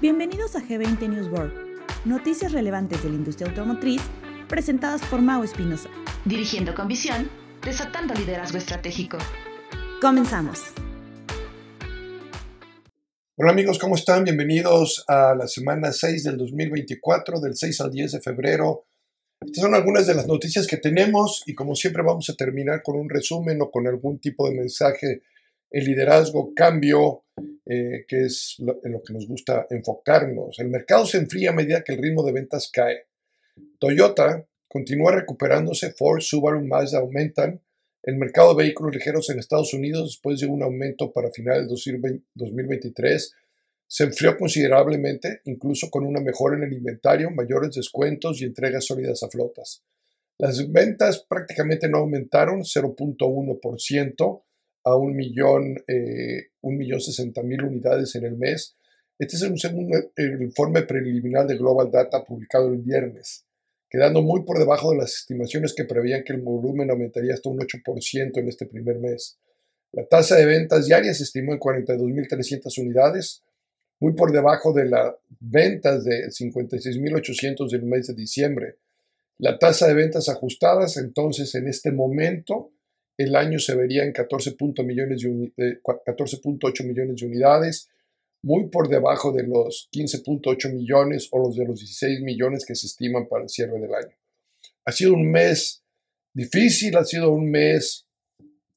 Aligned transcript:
Bienvenidos 0.00 0.56
a 0.56 0.60
G20 0.60 1.10
News 1.10 1.28
World, 1.28 1.52
noticias 2.06 2.52
relevantes 2.52 3.02
de 3.02 3.10
la 3.10 3.16
industria 3.16 3.50
automotriz 3.50 4.00
presentadas 4.48 5.02
por 5.02 5.20
Mau 5.20 5.44
Espinosa. 5.44 5.90
Dirigiendo 6.24 6.74
con 6.74 6.88
visión, 6.88 7.28
desatando 7.62 8.14
liderazgo 8.14 8.56
estratégico. 8.56 9.18
Comenzamos. 10.00 10.72
Hola 13.36 13.52
amigos, 13.52 13.78
¿cómo 13.78 13.94
están? 13.94 14.24
Bienvenidos 14.24 15.04
a 15.06 15.34
la 15.34 15.46
semana 15.46 15.92
6 15.92 16.24
del 16.24 16.38
2024, 16.38 17.38
del 17.38 17.54
6 17.54 17.80
al 17.82 17.90
10 17.90 18.12
de 18.12 18.20
febrero. 18.22 18.86
Estas 19.38 19.64
son 19.64 19.74
algunas 19.74 20.06
de 20.06 20.14
las 20.14 20.26
noticias 20.26 20.66
que 20.66 20.78
tenemos 20.78 21.42
y 21.44 21.54
como 21.54 21.74
siempre 21.74 22.02
vamos 22.02 22.30
a 22.30 22.36
terminar 22.36 22.82
con 22.82 22.96
un 22.96 23.10
resumen 23.10 23.60
o 23.60 23.70
con 23.70 23.86
algún 23.86 24.18
tipo 24.18 24.48
de 24.48 24.54
mensaje 24.54 25.20
el 25.70 25.84
liderazgo, 25.84 26.52
cambio, 26.54 27.24
eh, 27.72 28.04
que 28.08 28.24
es 28.24 28.56
en 28.58 28.90
lo 28.90 29.00
que 29.00 29.12
nos 29.12 29.28
gusta 29.28 29.68
enfocarnos. 29.70 30.58
El 30.58 30.70
mercado 30.70 31.06
se 31.06 31.18
enfría 31.18 31.50
a 31.50 31.52
medida 31.52 31.84
que 31.84 31.92
el 31.92 32.02
ritmo 32.02 32.24
de 32.24 32.32
ventas 32.32 32.68
cae. 32.68 33.06
Toyota 33.78 34.44
continúa 34.66 35.12
recuperándose, 35.12 35.92
Ford, 35.92 36.20
Subaru, 36.20 36.66
Mazda 36.66 36.98
aumentan. 36.98 37.62
El 38.02 38.16
mercado 38.16 38.56
de 38.56 38.64
vehículos 38.64 38.92
ligeros 38.92 39.30
en 39.30 39.38
Estados 39.38 39.72
Unidos, 39.72 40.06
después 40.06 40.40
de 40.40 40.48
un 40.48 40.64
aumento 40.64 41.12
para 41.12 41.30
finales 41.30 41.68
de 41.68 42.20
2023, 42.34 43.34
se 43.86 44.02
enfrió 44.02 44.36
considerablemente, 44.36 45.40
incluso 45.44 45.90
con 45.90 46.04
una 46.04 46.20
mejora 46.20 46.56
en 46.56 46.64
el 46.64 46.72
inventario, 46.72 47.30
mayores 47.30 47.76
descuentos 47.76 48.42
y 48.42 48.46
entregas 48.46 48.84
sólidas 48.84 49.22
a 49.22 49.28
flotas. 49.28 49.84
Las 50.38 50.72
ventas 50.72 51.24
prácticamente 51.28 51.88
no 51.88 51.98
aumentaron, 51.98 52.62
0.1%, 52.62 54.42
a 54.84 54.96
un 54.96 55.14
millón, 55.14 55.76
eh, 55.86 56.50
un 56.62 56.76
millón 56.76 57.00
sesenta 57.00 57.42
mil 57.42 57.62
unidades 57.62 58.14
en 58.14 58.24
el 58.24 58.36
mes. 58.36 58.76
Este 59.18 59.36
es 59.36 59.42
un 59.42 59.58
segundo 59.58 59.98
el 60.16 60.42
informe 60.42 60.82
preliminar 60.82 61.46
de 61.46 61.56
Global 61.56 61.90
Data 61.90 62.24
publicado 62.24 62.68
el 62.68 62.78
viernes, 62.78 63.44
quedando 63.90 64.22
muy 64.22 64.44
por 64.44 64.58
debajo 64.58 64.92
de 64.92 64.98
las 64.98 65.14
estimaciones 65.14 65.74
que 65.74 65.84
preveían 65.84 66.24
que 66.24 66.32
el 66.32 66.40
volumen 66.40 66.90
aumentaría 66.90 67.34
hasta 67.34 67.50
un 67.50 67.58
8% 67.58 68.38
en 68.38 68.48
este 68.48 68.66
primer 68.66 68.98
mes. 68.98 69.38
La 69.92 70.06
tasa 70.06 70.36
de 70.36 70.46
ventas 70.46 70.86
diarias 70.86 71.18
se 71.18 71.24
estimó 71.24 71.52
en 71.52 71.58
42.300 71.58 72.80
unidades, 72.80 73.42
muy 73.98 74.14
por 74.14 74.32
debajo 74.32 74.72
de 74.72 74.86
las 74.86 75.14
ventas 75.40 76.04
de 76.04 76.28
56.800 76.28 77.68
del 77.70 77.82
mes 77.82 78.06
de 78.06 78.14
diciembre. 78.14 78.76
La 79.38 79.58
tasa 79.58 79.88
de 79.88 79.94
ventas 79.94 80.28
ajustadas, 80.28 80.96
entonces, 80.96 81.54
en 81.54 81.66
este 81.66 81.92
momento, 81.92 82.72
el 83.20 83.36
año 83.36 83.58
se 83.58 83.74
vería 83.74 84.04
en 84.04 84.14
14.8 84.14 84.82
millones, 84.82 85.22
de, 85.22 86.84
millones 86.84 87.20
de 87.20 87.26
unidades, 87.26 87.90
muy 88.42 88.70
por 88.70 88.88
debajo 88.88 89.30
de 89.30 89.42
los 89.42 89.90
15.8 89.92 90.72
millones 90.72 91.28
o 91.30 91.38
los 91.38 91.54
de 91.54 91.66
los 91.66 91.78
16 91.78 92.22
millones 92.22 92.64
que 92.64 92.74
se 92.74 92.86
estiman 92.86 93.28
para 93.28 93.42
el 93.42 93.50
cierre 93.50 93.78
del 93.78 93.94
año. 93.94 94.16
Ha 94.86 94.92
sido 94.92 95.12
un 95.12 95.30
mes 95.30 95.82
difícil, 96.32 96.96
ha 96.96 97.04
sido 97.04 97.30
un 97.30 97.50
mes 97.50 98.06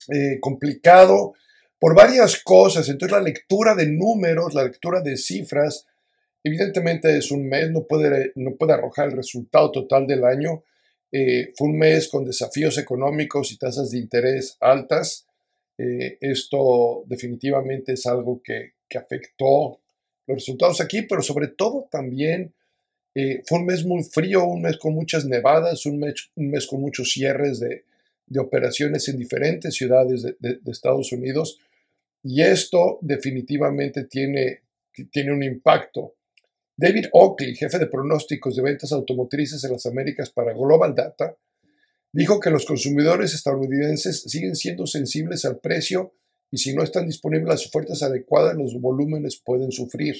eh, 0.09 0.39
complicado 0.41 1.35
por 1.79 1.95
varias 1.95 2.43
cosas. 2.43 2.89
Entonces 2.89 3.17
la 3.17 3.23
lectura 3.23 3.75
de 3.75 3.87
números, 3.87 4.53
la 4.53 4.65
lectura 4.65 4.99
de 4.99 5.15
cifras, 5.15 5.87
evidentemente 6.43 7.17
es 7.17 7.31
un 7.31 7.47
mes, 7.47 7.71
no 7.71 7.87
puede, 7.87 8.33
no 8.35 8.55
puede 8.55 8.73
arrojar 8.73 9.07
el 9.07 9.15
resultado 9.15 9.71
total 9.71 10.05
del 10.05 10.25
año, 10.25 10.65
eh, 11.15 11.53
fue 11.55 11.67
un 11.67 11.77
mes 11.77 12.07
con 12.07 12.25
desafíos 12.25 12.75
económicos 12.79 13.51
y 13.51 13.57
tasas 13.57 13.91
de 13.91 13.99
interés 13.99 14.57
altas. 14.59 15.27
Eh, 15.77 16.17
esto 16.19 17.03
definitivamente 17.05 17.93
es 17.93 18.07
algo 18.07 18.41
que, 18.43 18.73
afectó 18.95 19.79
los 20.27 20.37
resultados 20.37 20.79
aquí, 20.79 21.01
pero 21.01 21.23
sobre 21.23 21.47
todo 21.47 21.87
también 21.89 22.53
eh, 23.15 23.41
fue 23.43 23.57
un 23.57 23.65
mes 23.65 23.83
muy 23.83 24.03
frío, 24.03 24.45
un 24.45 24.61
mes 24.61 24.77
con 24.77 24.93
muchas 24.93 25.25
nevadas, 25.25 25.87
un 25.87 25.97
mes, 25.97 26.67
con 26.67 26.79
muchos 26.79 27.11
cierres 27.11 27.59
de, 27.59 27.85
operaciones 28.37 29.07
en 29.09 29.17
diferentes 29.17 29.73
ciudades 29.73 30.21
de, 30.21 30.35
de, 30.39 30.71
Estados 30.71 31.11
Unidos. 31.11 31.59
Y 32.21 32.43
esto 32.43 32.99
definitivamente 33.01 34.03
tiene, 34.03 34.61
tiene 35.11 35.31
un 35.31 35.41
impacto 35.41 36.13
David 36.75 37.05
Oakley, 37.11 37.55
jefe 37.55 37.79
de 37.79 37.87
pronósticos 37.87 38.55
de 38.55 38.63
ventas 38.63 38.91
automotrices 38.91 39.63
en 39.63 39.71
las 39.73 39.85
Américas 39.85 40.31
para 40.31 40.53
Global 40.53 40.95
Data, 40.95 41.37
dijo 42.11 42.39
que 42.39 42.49
los 42.49 42.65
consumidores 42.65 43.33
estadounidenses 43.33 44.21
siguen 44.23 44.55
siendo 44.55 44.85
sensibles 44.85 45.45
al 45.45 45.59
precio 45.59 46.13
y 46.51 46.57
si 46.57 46.75
no 46.75 46.83
están 46.83 47.07
disponibles 47.07 47.47
las 47.47 47.65
ofertas 47.65 48.03
adecuadas, 48.03 48.55
los 48.55 48.79
volúmenes 48.79 49.41
pueden 49.43 49.71
sufrir. 49.71 50.15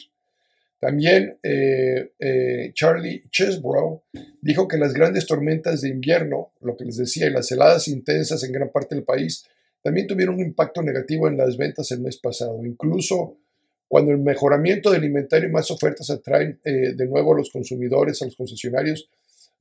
También 0.79 1.37
eh, 1.43 2.11
eh, 2.19 2.71
Charlie 2.73 3.23
Chesbrough 3.31 4.01
dijo 4.41 4.67
que 4.67 4.77
las 4.77 4.93
grandes 4.93 5.25
tormentas 5.25 5.81
de 5.81 5.89
invierno, 5.89 6.51
lo 6.59 6.75
que 6.75 6.85
les 6.85 6.97
decía, 6.97 7.27
y 7.27 7.31
las 7.31 7.51
heladas 7.51 7.87
intensas 7.87 8.43
en 8.43 8.51
gran 8.51 8.69
parte 8.69 8.95
del 8.95 9.05
país, 9.05 9.45
también 9.81 10.07
tuvieron 10.07 10.35
un 10.35 10.41
impacto 10.41 10.81
negativo 10.81 11.27
en 11.27 11.37
las 11.37 11.55
ventas 11.55 11.91
el 11.91 12.01
mes 12.01 12.17
pasado. 12.17 12.65
Incluso 12.65 13.37
cuando 13.93 14.11
el 14.11 14.17
mejoramiento 14.17 14.89
del 14.89 15.03
inventario 15.03 15.47
y 15.47 15.51
más 15.51 15.69
ofertas 15.69 16.09
atraen 16.09 16.59
eh, 16.65 16.95
de 16.95 17.05
nuevo 17.05 17.35
a 17.35 17.37
los 17.37 17.51
consumidores, 17.51 18.19
a 18.19 18.25
los 18.25 18.35
concesionarios, 18.35 19.07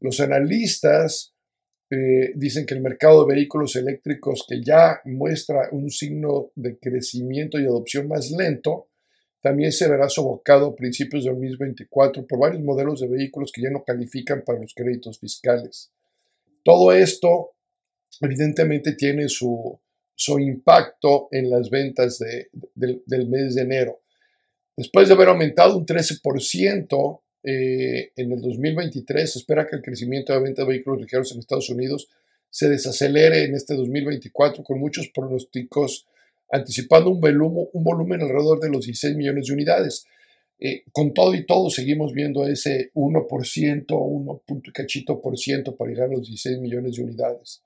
los 0.00 0.20
analistas 0.20 1.34
eh, 1.90 2.32
dicen 2.34 2.64
que 2.64 2.72
el 2.72 2.80
mercado 2.80 3.26
de 3.26 3.34
vehículos 3.34 3.76
eléctricos, 3.76 4.46
que 4.48 4.62
ya 4.62 5.02
muestra 5.04 5.68
un 5.72 5.90
signo 5.90 6.50
de 6.54 6.78
crecimiento 6.78 7.60
y 7.60 7.66
adopción 7.66 8.08
más 8.08 8.30
lento, 8.30 8.88
también 9.42 9.70
se 9.70 9.86
verá 9.86 10.08
sofocado 10.08 10.68
a 10.68 10.76
principios 10.76 11.24
de 11.24 11.30
2024 11.30 12.26
por 12.26 12.38
varios 12.38 12.62
modelos 12.62 13.00
de 13.00 13.08
vehículos 13.08 13.52
que 13.52 13.60
ya 13.60 13.68
no 13.68 13.84
califican 13.84 14.44
para 14.46 14.60
los 14.60 14.72
créditos 14.72 15.18
fiscales. 15.18 15.92
Todo 16.64 16.90
esto 16.94 17.50
evidentemente 18.22 18.94
tiene 18.94 19.28
su, 19.28 19.78
su 20.14 20.38
impacto 20.38 21.28
en 21.32 21.50
las 21.50 21.68
ventas 21.68 22.18
del 22.74 23.28
mes 23.28 23.56
de 23.56 23.60
enero. 23.60 24.01
Después 24.82 25.06
de 25.06 25.14
haber 25.14 25.28
aumentado 25.28 25.78
un 25.78 25.86
13% 25.86 27.20
eh, 27.44 28.10
en 28.16 28.32
el 28.32 28.40
2023, 28.40 29.32
se 29.32 29.38
espera 29.38 29.64
que 29.64 29.76
el 29.76 29.82
crecimiento 29.82 30.32
de 30.32 30.40
venta 30.40 30.62
de 30.62 30.68
vehículos 30.68 31.00
ligeros 31.00 31.30
en 31.30 31.38
Estados 31.38 31.70
Unidos 31.70 32.08
se 32.50 32.68
desacelere 32.68 33.44
en 33.44 33.54
este 33.54 33.76
2024 33.76 34.64
con 34.64 34.80
muchos 34.80 35.08
pronósticos 35.14 36.08
anticipando 36.50 37.10
un 37.10 37.20
volumen, 37.20 38.22
alrededor 38.22 38.58
de 38.58 38.70
los 38.70 38.84
16 38.84 39.14
millones 39.14 39.46
de 39.46 39.52
unidades. 39.52 40.04
Eh, 40.58 40.82
con 40.90 41.14
todo 41.14 41.32
y 41.32 41.46
todo 41.46 41.70
seguimos 41.70 42.12
viendo 42.12 42.44
ese 42.44 42.90
1%, 42.94 43.84
1 43.88 44.42
cachito 44.74 45.20
por 45.20 45.38
ciento 45.38 45.76
para 45.76 45.92
llegar 45.92 46.08
a 46.08 46.14
los 46.14 46.26
16 46.26 46.58
millones 46.58 46.96
de 46.96 47.04
unidades. 47.04 47.62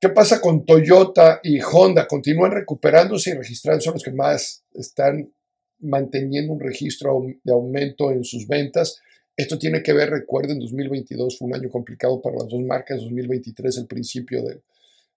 ¿Qué 0.00 0.10
pasa 0.10 0.40
con 0.40 0.64
Toyota 0.64 1.40
y 1.42 1.58
Honda? 1.60 2.06
Continúan 2.06 2.52
recuperándose 2.52 3.30
y 3.30 3.34
registrando, 3.34 3.80
son 3.80 3.94
los 3.94 4.04
que 4.04 4.12
más 4.12 4.62
están 4.72 5.32
manteniendo 5.80 6.52
un 6.52 6.60
registro 6.60 7.24
de 7.42 7.52
aumento 7.52 8.10
en 8.10 8.24
sus 8.24 8.46
ventas. 8.46 9.00
Esto 9.36 9.58
tiene 9.58 9.82
que 9.82 9.92
ver, 9.92 10.10
recuerden, 10.10 10.58
2022 10.58 11.38
fue 11.38 11.48
un 11.48 11.54
año 11.54 11.70
complicado 11.70 12.20
para 12.20 12.36
las 12.36 12.48
dos 12.48 12.60
marcas, 12.60 13.00
2023 13.02 13.78
el 13.78 13.86
principio 13.86 14.42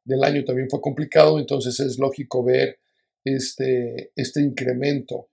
del 0.03 0.23
año 0.23 0.43
también 0.43 0.69
fue 0.69 0.81
complicado, 0.81 1.39
entonces 1.39 1.79
es 1.79 1.97
lógico 1.97 2.43
ver 2.43 2.77
este, 3.25 4.11
este 4.15 4.41
incremento. 4.41 5.27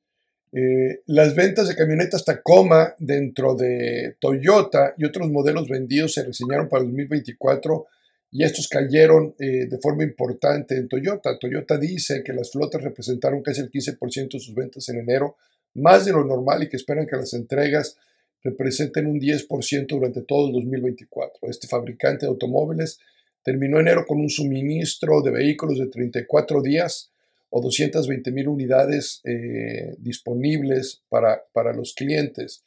Eh, 0.52 1.02
las 1.06 1.34
ventas 1.34 1.68
de 1.68 1.76
camionetas 1.76 2.24
Tacoma 2.24 2.94
dentro 2.98 3.54
de 3.54 4.16
Toyota 4.18 4.94
y 4.96 5.04
otros 5.04 5.30
modelos 5.30 5.68
vendidos 5.68 6.14
se 6.14 6.24
reseñaron 6.24 6.70
para 6.70 6.84
2024 6.84 7.86
y 8.30 8.44
estos 8.44 8.68
cayeron 8.68 9.34
eh, 9.38 9.66
de 9.66 9.78
forma 9.78 10.04
importante 10.04 10.76
en 10.76 10.88
Toyota. 10.88 11.38
Toyota 11.38 11.78
dice 11.78 12.22
que 12.24 12.32
las 12.32 12.50
flotas 12.50 12.82
representaron 12.82 13.42
casi 13.42 13.62
el 13.62 13.70
15% 13.70 14.32
de 14.32 14.40
sus 14.40 14.54
ventas 14.54 14.88
en 14.88 14.98
enero, 14.98 15.36
más 15.74 16.04
de 16.04 16.12
lo 16.12 16.24
normal 16.24 16.62
y 16.62 16.68
que 16.68 16.76
esperan 16.76 17.06
que 17.06 17.16
las 17.16 17.32
entregas 17.32 17.96
representen 18.42 19.06
un 19.06 19.20
10% 19.20 19.86
durante 19.88 20.22
todo 20.22 20.48
el 20.48 20.52
2024. 20.54 21.48
Este 21.48 21.66
fabricante 21.66 22.26
de 22.26 22.30
automóviles 22.30 22.98
terminó 23.42 23.80
enero 23.80 24.04
con 24.06 24.20
un 24.20 24.28
suministro 24.28 25.22
de 25.22 25.30
vehículos 25.30 25.78
de 25.78 25.86
34 25.86 26.62
días 26.62 27.10
o 27.50 27.62
220 27.62 28.30
mil 28.30 28.48
unidades 28.48 29.22
eh, 29.24 29.94
disponibles 29.98 31.02
para, 31.08 31.42
para 31.52 31.72
los 31.72 31.94
clientes. 31.94 32.64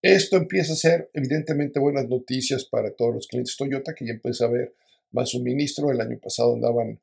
Esto 0.00 0.36
empieza 0.36 0.72
a 0.72 0.76
ser 0.76 1.10
evidentemente 1.12 1.78
buenas 1.78 2.08
noticias 2.08 2.64
para 2.64 2.90
todos 2.90 3.14
los 3.14 3.26
clientes 3.26 3.56
Toyota 3.56 3.94
que 3.94 4.06
ya 4.06 4.12
empieza 4.12 4.46
a 4.46 4.50
ver 4.50 4.74
más 5.14 5.30
suministro. 5.30 5.90
El 5.90 6.00
año 6.00 6.18
pasado 6.18 6.54
andaban, 6.54 7.00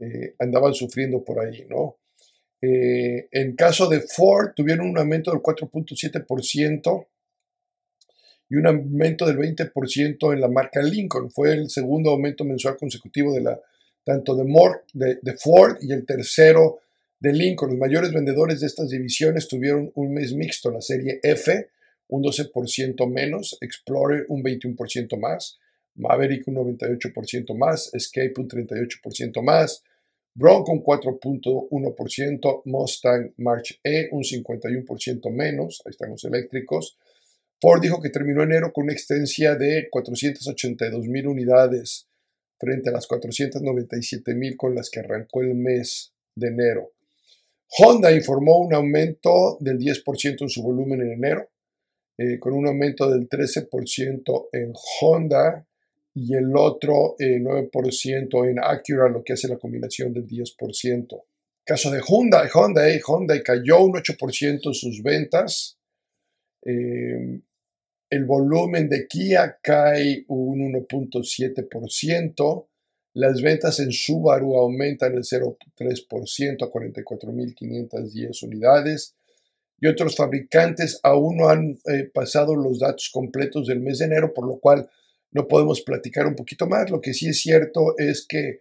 eh, 0.00 0.34
andaban 0.38 0.74
sufriendo 0.74 1.22
por 1.22 1.38
ahí, 1.40 1.64
¿no? 1.68 1.98
Eh, 2.60 3.28
en 3.30 3.54
caso 3.54 3.88
de 3.88 4.00
Ford, 4.00 4.50
tuvieron 4.54 4.88
un 4.88 4.98
aumento 4.98 5.30
del 5.30 5.40
4.7% 5.40 7.06
y 8.50 8.56
un 8.56 8.66
aumento 8.66 9.26
del 9.26 9.38
20% 9.38 10.32
en 10.32 10.40
la 10.40 10.48
marca 10.48 10.82
Lincoln. 10.82 11.30
Fue 11.30 11.52
el 11.52 11.70
segundo 11.70 12.10
aumento 12.10 12.44
mensual 12.44 12.76
consecutivo 12.76 13.32
de 13.32 13.42
la, 13.42 13.60
tanto 14.04 14.34
de, 14.34 15.18
de, 15.22 15.36
Ford 15.36 15.76
y 15.80 15.92
el 15.92 16.04
tercero 16.04 16.80
de 17.18 17.32
Lincoln. 17.32 17.70
Los 17.70 17.78
mayores 17.78 18.12
vendedores 18.12 18.60
de 18.60 18.66
estas 18.66 18.90
divisiones 18.90 19.46
tuvieron 19.46 19.90
un 19.94 20.12
mes 20.12 20.34
mixto, 20.34 20.70
la 20.70 20.80
serie 20.80 21.20
F 21.22 21.70
un 22.10 22.22
12% 22.22 23.10
menos, 23.10 23.56
Explorer 23.60 24.26
un 24.28 24.42
21% 24.42 25.18
más, 25.18 25.58
Maverick 25.94 26.46
un 26.48 26.56
98% 26.56 27.56
más, 27.56 27.92
Escape 27.94 28.34
un 28.38 28.48
38% 28.48 29.42
más, 29.42 29.82
Bronco 30.34 30.72
un 30.72 30.82
4.1%, 30.82 32.62
Mustang 32.64 33.34
March 33.38 33.80
E 33.82 34.08
un 34.12 34.22
51% 34.22 35.30
menos, 35.30 35.82
ahí 35.84 35.90
están 35.90 36.10
los 36.10 36.24
eléctricos. 36.24 36.96
Ford 37.60 37.82
dijo 37.82 38.00
que 38.00 38.10
terminó 38.10 38.42
enero 38.42 38.72
con 38.72 38.84
una 38.84 38.92
extensia 38.92 39.54
de 39.54 39.88
482 39.90 41.06
mil 41.08 41.26
unidades 41.26 42.08
frente 42.58 42.90
a 42.90 42.92
las 42.92 43.06
497 43.06 44.34
mil 44.34 44.56
con 44.56 44.74
las 44.74 44.90
que 44.90 45.00
arrancó 45.00 45.42
el 45.42 45.54
mes 45.54 46.12
de 46.34 46.48
enero. 46.48 46.92
Honda 47.78 48.12
informó 48.12 48.58
un 48.58 48.74
aumento 48.74 49.56
del 49.60 49.78
10% 49.78 50.42
en 50.42 50.48
su 50.48 50.62
volumen 50.62 51.00
en 51.02 51.12
enero, 51.12 51.50
eh, 52.18 52.38
con 52.38 52.52
un 52.52 52.66
aumento 52.66 53.10
del 53.10 53.28
13% 53.28 54.48
en 54.52 54.72
Honda 55.00 55.66
y 56.14 56.34
el 56.34 56.54
otro 56.56 57.14
9% 57.18 58.46
eh, 58.46 58.50
en 58.50 58.58
Acura, 58.58 59.08
lo 59.08 59.22
que 59.22 59.34
hace 59.34 59.48
la 59.48 59.58
combinación 59.58 60.12
del 60.12 60.26
10%. 60.26 61.22
Caso 61.64 61.90
de 61.90 62.00
Honda, 62.06 62.44
eh, 62.44 63.00
Honda 63.06 63.42
cayó 63.42 63.84
un 63.84 63.92
8% 63.94 64.74
sus 64.74 65.02
ventas. 65.02 65.78
el 66.62 68.24
volumen 68.26 68.88
de 68.88 69.06
Kia 69.06 69.58
cae 69.62 70.24
un 70.28 70.72
1.7%. 70.72 72.66
Las 73.14 73.42
ventas 73.42 73.80
en 73.80 73.92
Subaru 73.92 74.56
aumentan 74.56 75.14
el 75.14 75.22
0.3% 75.22 76.64
a 76.64 76.70
44.510 76.70 78.42
unidades 78.44 79.16
y 79.80 79.86
otros 79.86 80.14
fabricantes 80.14 81.00
aún 81.02 81.38
no 81.38 81.48
han 81.48 81.78
eh, 81.86 82.10
pasado 82.12 82.54
los 82.54 82.78
datos 82.78 83.10
completos 83.12 83.66
del 83.66 83.80
mes 83.80 83.98
de 83.98 84.04
enero, 84.06 84.34
por 84.34 84.46
lo 84.46 84.58
cual 84.58 84.88
no 85.32 85.46
podemos 85.48 85.82
platicar 85.82 86.26
un 86.26 86.34
poquito 86.34 86.66
más. 86.66 86.90
Lo 86.90 87.00
que 87.00 87.14
sí 87.14 87.28
es 87.28 87.40
cierto 87.40 87.94
es 87.98 88.26
que 88.28 88.60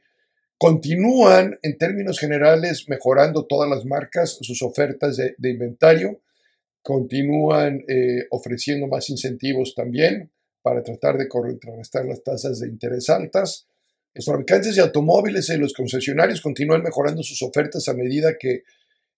continúan 0.57 1.57
en 1.61 1.77
términos 1.77 2.19
generales 2.19 2.87
mejorando 2.87 3.45
todas 3.45 3.69
las 3.69 3.85
marcas 3.85 4.37
sus 4.41 4.61
ofertas 4.61 5.17
de, 5.17 5.49
inventario, 5.49 6.21
continúan 6.81 7.83
eh, 7.87 8.25
ofreciendo 8.31 8.87
más 8.87 9.09
incentivos 9.09 9.73
también 9.75 10.31
para 10.61 10.83
tratar 10.83 11.17
de 11.17 11.27
contrarrestar 11.27 12.05
las 12.05 12.23
tasas 12.23 12.59
de 12.59 12.67
interés 12.67 13.09
altas 13.09 13.69
los 14.13 14.25
fabricantes 14.25 14.75
de 14.75 14.81
automóviles 14.81 15.49
y 15.49 15.57
los 15.57 15.73
concesionarios 15.73 16.41
continúan 16.41 16.83
mejorando 16.83 17.23
sus 17.23 17.41
ofertas 17.41 17.87
a 17.87 17.93
medida 17.93 18.37
que 18.37 18.63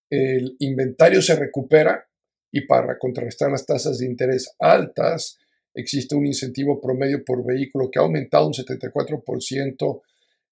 el 0.09 0.55
inventario 0.59 1.21
se 1.21 1.35
recupera 1.35 2.07
y 2.51 2.67
para 2.67 2.97
contrarrestar 2.99 3.49
las 3.49 3.65
tasas 3.65 3.99
de 3.99 4.05
interés 4.05 4.53
altas 4.59 5.39
existe 5.73 6.15
un 6.15 6.25
incentivo 6.25 6.79
promedio 6.81 7.23
por 7.23 7.45
vehículo 7.45 7.89
que 7.89 7.99
ha 7.99 8.03
aumentado 8.03 8.47
un 8.47 8.53
74% 8.53 10.01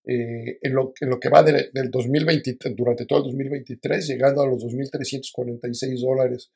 eh, 0.06 0.60
en, 0.62 0.74
lo, 0.74 0.94
en, 1.00 1.10
lo, 1.10 1.20
que 1.20 1.30
va 1.30 1.44
del 1.44 1.92
2023, 1.92 2.76
durante 2.76 3.06
todo 3.06 3.20
el 3.20 3.26
2023, 3.26 4.08
llegando 4.08 4.42
a 4.42 4.48
los 4.48 4.64
2.346 4.64 6.00
dólares 6.00 6.50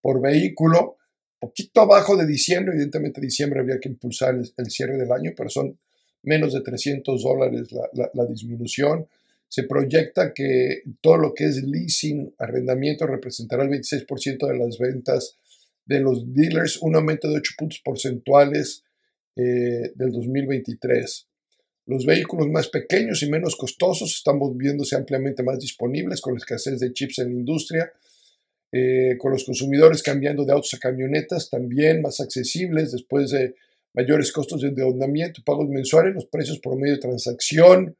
por 0.00 0.20
vehículo, 0.20 0.96
poquito 1.38 1.82
abajo 1.82 2.16
de 2.16 2.26
diciembre, 2.26 2.74
evidentemente 2.74 3.20
diciembre 3.20 3.60
había 3.60 3.78
que 3.78 3.88
impulsar 3.88 4.34
el 4.34 4.70
cierre 4.70 4.96
del 4.96 5.12
año, 5.12 5.32
pero 5.36 5.50
son 5.50 5.78
menos 6.24 6.54
de 6.54 6.62
300 6.62 7.22
dólares 7.22 7.68
la, 7.72 8.26
disminución. 8.26 9.06
Se 9.48 9.64
proyecta 9.64 10.32
que 10.32 10.82
todo 11.00 11.18
lo 11.18 11.34
que 11.34 11.44
es 11.44 11.62
leasing, 11.62 12.34
arrendamiento, 12.38 13.06
representará 13.06 13.62
el 13.62 13.70
26% 13.70 14.48
de 14.48 14.58
las 14.58 14.78
ventas 14.78 15.38
de 15.86 16.00
los 16.00 16.32
dealers, 16.32 16.80
un 16.80 16.96
aumento 16.96 17.28
de 17.28 17.36
8 17.36 17.52
puntos 17.58 17.80
porcentuales 17.84 18.84
eh, 19.36 19.92
del 19.94 20.12
2023. 20.12 21.28
Los 21.86 22.06
vehículos 22.06 22.48
más 22.48 22.68
pequeños 22.68 23.22
y 23.22 23.30
menos 23.30 23.56
costosos 23.56 24.14
están 24.14 24.38
volviéndose 24.38 24.96
ampliamente 24.96 25.42
más 25.42 25.58
disponibles 25.58 26.20
con 26.20 26.34
la 26.34 26.38
escasez 26.38 26.80
de 26.80 26.92
chips 26.92 27.18
en 27.18 27.26
la 27.26 27.40
industria, 27.40 27.92
eh, 28.72 29.16
con 29.18 29.32
los 29.32 29.44
consumidores 29.44 30.02
cambiando 30.02 30.44
de 30.44 30.52
autos 30.52 30.72
a 30.74 30.78
camionetas 30.78 31.50
también 31.50 32.00
más 32.00 32.20
accesibles 32.20 32.92
después 32.92 33.30
de 33.30 33.54
mayores 33.92 34.32
costos 34.32 34.62
de 34.62 34.68
endeudamiento, 34.68 35.42
pagos 35.44 35.68
mensuales, 35.68 36.14
los 36.14 36.26
precios 36.26 36.58
por 36.58 36.76
medio 36.76 36.94
de 36.94 37.00
transacción, 37.00 37.96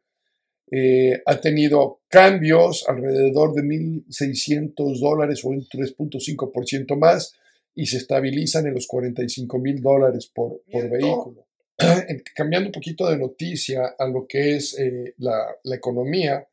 eh, 0.71 1.23
ha 1.27 1.41
tenido 1.41 2.01
cambios 2.09 2.89
alrededor 2.89 3.55
de 3.55 3.63
1.600 3.63 4.99
dólares 4.99 5.45
o 5.45 5.49
un 5.49 5.63
3.5% 5.63 6.97
más 6.97 7.35
y 7.75 7.87
se 7.87 7.99
estabilizan 7.99 8.67
en 8.67 8.75
los 8.75 8.87
45 8.87 9.59
mil 9.59 9.81
dólares 9.81 10.31
por, 10.33 10.63
vehículo. 10.71 11.47
Cambiando 12.35 12.69
un 12.69 12.73
poquito 12.73 13.09
de 13.11 13.19
noticia 13.19 13.95
a 13.99 14.07
lo 14.07 14.27
que 14.27 14.57
es 14.57 14.79
eh, 14.79 15.15
la, 15.19 15.57
economía, 15.75 16.47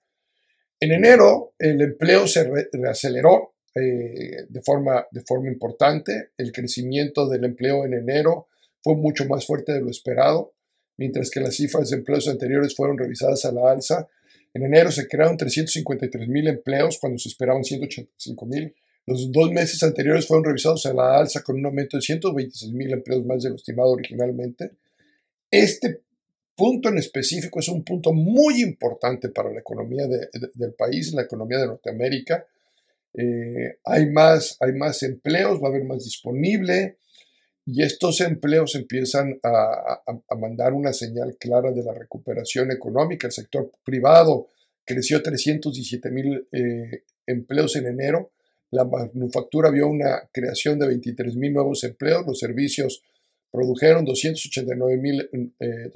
en 0.79 0.91
enero 0.91 1.53
el 1.59 1.81
empleo 1.81 2.27
se 2.27 2.50
reaceleró 2.73 3.53
eh, 3.75 4.45
de, 4.50 4.62
forma, 4.63 5.06
de 5.12 5.21
forma 5.21 5.47
importante. 5.47 6.31
El 6.38 6.51
crecimiento 6.51 7.27
del 7.29 7.45
empleo 7.45 7.85
en 7.85 7.94
enero 7.94 8.47
fue 8.81 8.95
mucho 8.95 9.25
más 9.27 9.45
fuerte 9.45 9.73
de 9.73 9.81
lo 9.81 9.91
esperado, 9.91 10.56
mientras 10.97 11.29
que 11.29 11.39
las 11.39 11.56
cifras 11.56 11.91
de 11.91 11.97
empleos 11.97 12.27
anteriores 12.27 12.75
fueron 12.75 12.97
revisadas 12.97 13.45
a 13.45 13.51
la 13.51 13.71
alza. 13.71 14.09
En 14.53 14.63
enero 14.63 14.91
se 14.91 15.07
crearon 15.07 15.38
353 15.38 16.27
mil 16.27 16.47
empleos 16.47 16.97
cuando 17.00 17.19
se 17.19 17.29
esperaban 17.29 17.63
185 17.63 18.45
mil. 18.47 18.75
Los 19.06 19.31
dos 19.31 19.51
meses 19.51 19.81
anteriores 19.83 20.27
fueron 20.27 20.45
revisados 20.45 20.86
a 20.86 20.94
la 20.94 21.18
alza 21.18 21.42
con 21.42 21.57
un 21.57 21.65
aumento 21.65 21.98
de 21.98 22.01
126 22.01 22.71
mil 22.74 22.92
empleos 22.92 23.25
más 23.25 23.44
de 23.44 23.50
lo 23.50 23.56
estimado 23.56 23.92
originalmente. 23.92 24.71
Este 25.50 26.01
punto 26.56 26.89
en 26.89 27.00
específico 27.00 27.59
es 27.59 27.68
un 27.69 27.83
punto 27.83 28.13
muy 28.13 28.62
importante 28.62 29.30
para 29.30 29.51
la 29.51 29.59
economía 29.59 30.07
del 30.07 30.74
país, 30.74 31.13
la 31.13 31.24
economía 31.24 31.57
de 31.57 31.68
Norteamérica. 31.68 32.45
Eh, 33.13 33.80
hay, 33.83 34.09
más, 34.12 34.57
hay 34.59 34.74
más 34.74 35.01
empleos, 35.04 35.62
va 35.62 35.68
a 35.68 35.71
haber 35.71 35.86
más 35.86 36.04
disponible. 36.04 36.97
Y 37.65 37.83
estos 37.83 38.21
empleos 38.21 38.75
empiezan 38.75 39.39
a, 39.44 40.01
mandar 40.39 40.74
una 40.74 40.94
señal 40.94 41.38
clara 41.38 41.71
de 41.71 41.83
la 41.83 41.94
recuperación 41.94 42.71
económica. 42.71 43.27
El 43.27 43.33
sector 43.33 43.71
privado 43.83 44.50
creció 44.86 45.21
317 45.21 46.09
mil 46.12 46.47
eh, 46.51 47.04
empleos 47.25 47.75
en 47.75 47.88
enero. 47.88 48.31
La 48.71 48.85
manufactura 48.85 49.69
vio 49.69 49.88
una 49.88 50.29
creación 50.31 50.79
de 50.79 50.87
23 50.87 51.35
mil 51.35 51.54
nuevos 51.54 51.83
empleos. 51.83 52.25
Los 52.25 52.40
servicios 52.40 53.04
produjeron 53.51 54.06
289 54.06 54.97
mil 54.97 55.30
eh, 55.59 55.92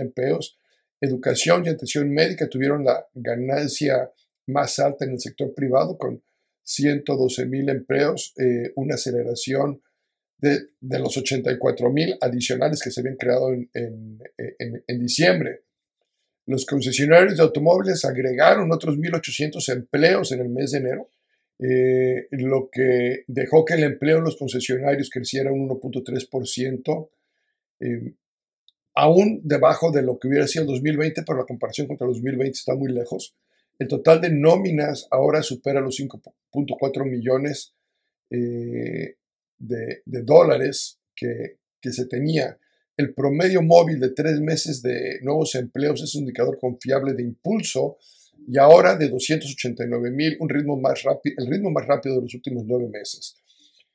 empleos. 0.00 0.58
Educación 1.00 1.66
y 1.66 1.68
atención 1.68 2.10
médica 2.10 2.48
tuvieron 2.48 2.84
la 2.84 3.06
ganancia 3.14 4.10
más 4.46 4.78
alta 4.78 5.04
en 5.04 5.12
el 5.12 5.20
sector 5.20 5.52
privado 5.54 5.98
con 5.98 6.22
112 6.62 7.46
mil 7.46 7.68
empleos, 7.68 8.32
eh, 8.38 8.72
una 8.76 8.94
aceleración 8.94 9.82
de, 10.38 10.68
los 10.80 11.16
84 11.16 11.90
mil 11.90 12.16
adicionales 12.20 12.82
que 12.82 12.90
se 12.90 13.00
habían 13.00 13.16
creado 13.16 13.52
en, 13.52 14.18
diciembre. 14.98 15.62
Los 16.46 16.66
concesionarios 16.66 17.36
de 17.36 17.42
automóviles 17.44 18.04
agregaron 18.04 18.72
otros 18.72 18.96
1.800 18.96 19.72
empleos 19.72 20.32
en 20.32 20.40
el 20.40 20.48
mes 20.48 20.72
de 20.72 20.78
enero, 20.78 21.08
eh, 21.64 22.26
lo 22.32 22.68
que 22.70 23.22
dejó 23.28 23.64
que 23.64 23.74
el 23.74 23.84
empleo 23.84 24.18
en 24.18 24.24
los 24.24 24.36
concesionarios 24.36 25.10
creciera 25.10 25.52
un 25.52 25.68
1.3%, 25.68 27.10
eh, 27.80 28.14
aún 28.94 29.40
debajo 29.44 29.92
de 29.92 30.02
lo 30.02 30.18
que 30.18 30.26
hubiera 30.26 30.48
sido 30.48 30.62
el 30.64 30.70
2020, 30.70 31.22
pero 31.24 31.38
la 31.38 31.46
comparación 31.46 31.86
contra 31.86 32.06
el 32.06 32.14
2020 32.14 32.50
está 32.50 32.74
muy 32.74 32.92
lejos. 32.92 33.36
El 33.78 33.86
total 33.86 34.20
de 34.20 34.30
nóminas 34.30 35.06
ahora 35.10 35.42
supera 35.42 35.80
los 35.80 36.00
5.4 36.00 37.08
millones 37.08 37.74
eh, 38.30 39.16
de, 39.58 40.02
dólares 40.04 40.98
que, 41.14 41.58
se 41.80 42.06
tenía. 42.06 42.58
El 42.96 43.14
promedio 43.14 43.62
móvil 43.62 44.00
de 44.00 44.10
tres 44.10 44.40
meses 44.40 44.82
de 44.82 45.20
nuevos 45.22 45.54
empleos 45.54 46.02
es 46.02 46.14
un 46.14 46.22
indicador 46.22 46.58
confiable 46.58 47.14
de 47.14 47.22
impulso 47.22 47.98
y 48.46 48.58
ahora 48.58 48.96
de 48.96 49.08
289 49.08 50.10
mil, 50.10 50.36
un 50.40 50.48
ritmo 50.48 50.76
más 50.76 51.02
rápido, 51.02 51.36
el 51.38 51.46
ritmo 51.46 51.70
más 51.70 51.86
rápido 51.86 52.16
de 52.16 52.22
los 52.22 52.34
últimos 52.34 52.64
nueve 52.66 52.88
meses. 52.88 53.36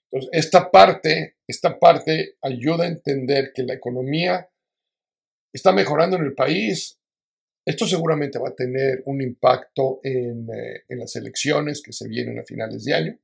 Entonces, 0.10 0.30
esta 0.32 0.72
parte, 0.72 1.36
esta 1.48 1.80
parte 1.80 2.36
ayuda 2.42 2.86
a 2.86 2.88
entender 2.88 3.52
que 3.54 3.64
la 3.64 3.74
economía 3.74 4.50
está 5.52 5.72
mejorando 5.72 6.18
en 6.18 6.24
el 6.24 6.34
país. 6.34 6.98
Esto 7.66 7.86
seguramente 7.86 8.40
va 8.40 8.50
a 8.50 8.56
tener 8.56 9.04
un 9.06 9.22
impacto 9.22 10.00
en, 10.04 10.48
eh, 10.50 10.84
en 10.88 11.00
las 11.00 11.16
elecciones 11.18 11.82
que 11.82 11.92
se 11.92 12.08
vienen 12.08 12.40
a 12.40 12.44
finales 12.44 12.86
de 12.86 12.94
año 12.94 13.20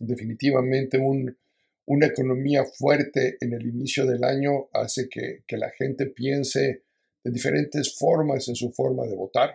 definitivamente 0.00 0.98
una 0.98 2.06
economía 2.06 2.64
fuerte 2.64 3.36
en 3.40 3.54
el 3.54 3.66
inicio 3.66 4.06
del 4.06 4.24
año 4.24 4.68
hace 4.72 5.08
que, 5.08 5.42
la 5.56 5.70
gente 5.70 6.06
piense 6.06 6.84
de 7.26 7.32
diferentes 7.32 7.92
formas 7.92 8.46
en 8.46 8.54
su 8.54 8.70
forma 8.70 9.04
de 9.04 9.16
votar, 9.16 9.52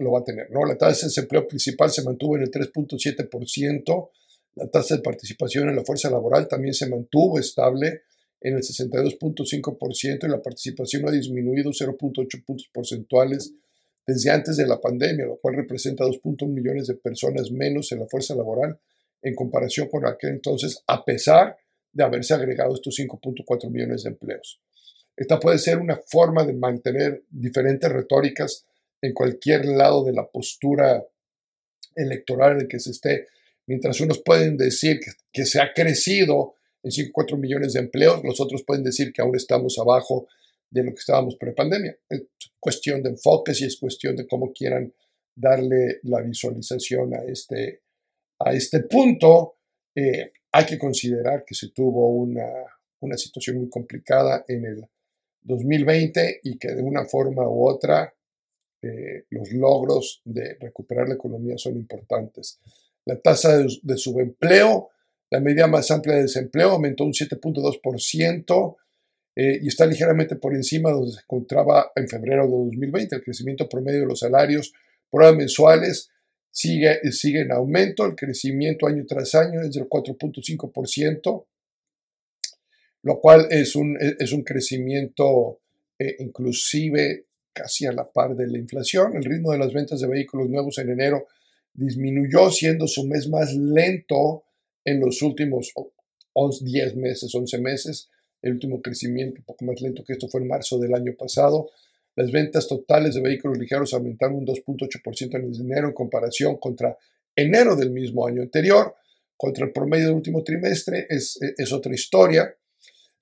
lo 0.00 0.10
va 0.10 0.18
a 0.18 0.24
tener. 0.24 0.50
¿no? 0.50 0.64
La 0.64 0.76
tasa 0.76 1.02
de 1.02 1.10
desempleo 1.10 1.46
principal 1.46 1.88
se 1.88 2.02
mantuvo 2.02 2.34
en 2.34 2.42
el 2.42 2.50
3.7%, 2.50 4.08
la 4.56 4.66
tasa 4.66 4.96
de 4.96 5.00
participación 5.00 5.68
en 5.68 5.76
la 5.76 5.84
fuerza 5.84 6.10
laboral 6.10 6.48
también 6.48 6.74
se 6.74 6.88
mantuvo 6.88 7.38
estable 7.38 8.02
en 8.40 8.56
el 8.56 8.62
62.5% 8.62 10.24
y 10.24 10.28
la 10.28 10.42
participación 10.42 11.08
ha 11.08 11.12
disminuido 11.12 11.70
0.8 11.70 12.44
puntos 12.44 12.68
porcentuales 12.74 13.54
desde 14.04 14.30
antes 14.32 14.56
de 14.56 14.66
la 14.66 14.80
pandemia, 14.80 15.26
lo 15.26 15.36
cual 15.36 15.54
representa 15.54 16.04
2.1 16.04 16.48
millones 16.48 16.88
de 16.88 16.94
personas 16.94 17.52
menos 17.52 17.92
en 17.92 18.00
la 18.00 18.08
fuerza 18.08 18.34
laboral 18.34 18.76
en 19.22 19.36
comparación 19.36 19.86
con 19.86 20.04
aquel 20.04 20.30
entonces, 20.30 20.82
a 20.88 21.04
pesar 21.04 21.56
de 21.92 22.02
haberse 22.02 22.34
agregado 22.34 22.74
estos 22.74 22.98
5.4 22.98 23.70
millones 23.70 24.02
de 24.02 24.10
empleos. 24.10 24.60
Esta 25.16 25.38
puede 25.38 25.58
ser 25.58 25.78
una 25.78 26.00
forma 26.06 26.44
de 26.44 26.54
mantener 26.54 27.24
diferentes 27.30 27.90
retóricas 27.90 28.66
en 29.00 29.12
cualquier 29.12 29.66
lado 29.66 30.04
de 30.04 30.12
la 30.12 30.26
postura 30.26 31.04
electoral 31.94 32.52
en 32.52 32.60
el 32.62 32.68
que 32.68 32.80
se 32.80 32.90
esté. 32.90 33.28
Mientras 33.66 34.00
unos 34.00 34.20
pueden 34.20 34.56
decir 34.56 35.00
que, 35.32 35.44
se 35.44 35.60
ha 35.60 35.72
crecido 35.72 36.54
en 36.82 36.90
5.4 36.90 37.38
millones 37.38 37.74
de 37.74 37.80
empleos, 37.80 38.22
los 38.24 38.40
otros 38.40 38.62
pueden 38.64 38.82
decir 38.82 39.12
que 39.12 39.22
aún 39.22 39.36
estamos 39.36 39.78
abajo 39.78 40.26
de 40.70 40.82
lo 40.82 40.90
que 40.90 41.00
estábamos 41.00 41.36
pre-pandemia. 41.36 41.96
Es 42.08 42.24
cuestión 42.58 43.02
de 43.02 43.10
enfoques 43.10 43.60
y 43.60 43.66
es 43.66 43.78
cuestión 43.78 44.16
de 44.16 44.26
cómo 44.26 44.52
quieran 44.52 44.92
darle 45.34 46.00
la 46.02 46.20
visualización 46.20 47.14
a 47.14 47.22
este, 47.24 47.82
a 48.40 48.52
este 48.52 48.80
punto. 48.80 49.56
Eh, 49.94 50.32
hay 50.52 50.66
que 50.66 50.78
considerar 50.78 51.44
que 51.44 51.54
se 51.54 51.70
tuvo 51.70 52.08
una, 52.08 52.48
una 53.00 53.16
situación 53.16 53.58
muy 53.58 53.68
complicada 53.68 54.44
en 54.48 54.64
el 54.64 54.86
2020 55.44 56.40
y 56.42 56.58
que 56.58 56.74
de 56.74 56.82
una 56.82 57.04
forma 57.04 57.48
u 57.48 57.68
otra 57.68 58.12
eh, 58.82 59.24
los 59.30 59.50
logros 59.52 60.20
de 60.24 60.56
recuperar 60.60 61.08
la 61.08 61.14
economía 61.14 61.56
son 61.56 61.76
importantes. 61.76 62.58
La 63.06 63.18
tasa 63.18 63.58
de, 63.58 63.96
subempleo, 63.96 64.90
la 65.30 65.40
medida 65.40 65.66
más 65.66 65.90
amplia 65.90 66.16
de 66.16 66.22
desempleo, 66.22 66.70
aumentó 66.70 67.04
un 67.04 67.12
7.2% 67.12 68.76
eh, 69.36 69.58
y 69.62 69.68
está 69.68 69.86
ligeramente 69.86 70.36
por 70.36 70.54
encima 70.54 70.90
de 70.90 70.96
donde 70.96 71.12
se 71.12 71.20
encontraba 71.20 71.92
en 71.94 72.08
febrero 72.08 72.44
de 72.44 72.50
2020. 72.50 73.16
El 73.16 73.22
crecimiento 73.22 73.68
promedio 73.68 74.00
de 74.00 74.06
los 74.06 74.20
salarios 74.20 74.72
por 75.08 75.22
hora 75.22 75.32
mensuales 75.32 76.10
sigue, 76.50 77.00
sigue 77.10 77.40
en 77.40 77.52
aumento. 77.52 78.04
El 78.04 78.16
crecimiento 78.16 78.86
año 78.86 79.04
tras 79.06 79.34
año 79.34 79.60
es 79.62 79.72
del 79.72 79.88
4.5%, 79.88 81.44
lo 83.04 83.20
cual 83.20 83.46
es 83.50 83.76
un, 83.76 83.96
es 84.00 84.32
un 84.32 84.42
crecimiento 84.42 85.60
eh, 85.98 86.16
inclusive 86.18 87.26
casi 87.52 87.86
a 87.86 87.92
la 87.92 88.10
par 88.10 88.34
de 88.34 88.48
la 88.48 88.58
inflación. 88.58 89.14
El 89.14 89.24
ritmo 89.24 89.52
de 89.52 89.58
las 89.58 89.72
ventas 89.72 90.00
de 90.00 90.08
vehículos 90.08 90.48
nuevos 90.48 90.78
en 90.78 90.90
enero 90.90 91.28
disminuyó, 91.72 92.50
siendo 92.50 92.88
su 92.88 93.06
mes 93.06 93.28
más 93.28 93.54
lento 93.54 94.44
en 94.84 95.00
los 95.00 95.20
últimos 95.22 95.72
10 96.34 96.96
meses, 96.96 97.32
11 97.32 97.58
meses. 97.58 98.10
El 98.40 98.54
último 98.54 98.80
crecimiento, 98.80 99.40
un 99.40 99.44
poco 99.44 99.64
más 99.66 99.80
lento 99.82 100.02
que 100.02 100.14
esto, 100.14 100.28
fue 100.28 100.40
en 100.40 100.48
marzo 100.48 100.78
del 100.78 100.94
año 100.94 101.12
pasado. 101.16 101.70
Las 102.16 102.32
ventas 102.32 102.66
totales 102.66 103.14
de 103.14 103.20
vehículos 103.20 103.58
ligeros 103.58 103.92
aumentaron 103.92 104.36
un 104.36 104.46
2.8% 104.46 105.36
en 105.36 105.54
enero 105.54 105.88
en 105.88 105.94
comparación 105.94 106.56
contra 106.56 106.96
enero 107.36 107.76
del 107.76 107.90
mismo 107.90 108.26
año 108.26 108.40
anterior. 108.40 108.94
Contra 109.36 109.66
el 109.66 109.72
promedio 109.72 110.06
del 110.06 110.16
último 110.16 110.42
trimestre 110.42 111.06
es, 111.10 111.38
es 111.58 111.72
otra 111.72 111.92
historia. 111.92 112.54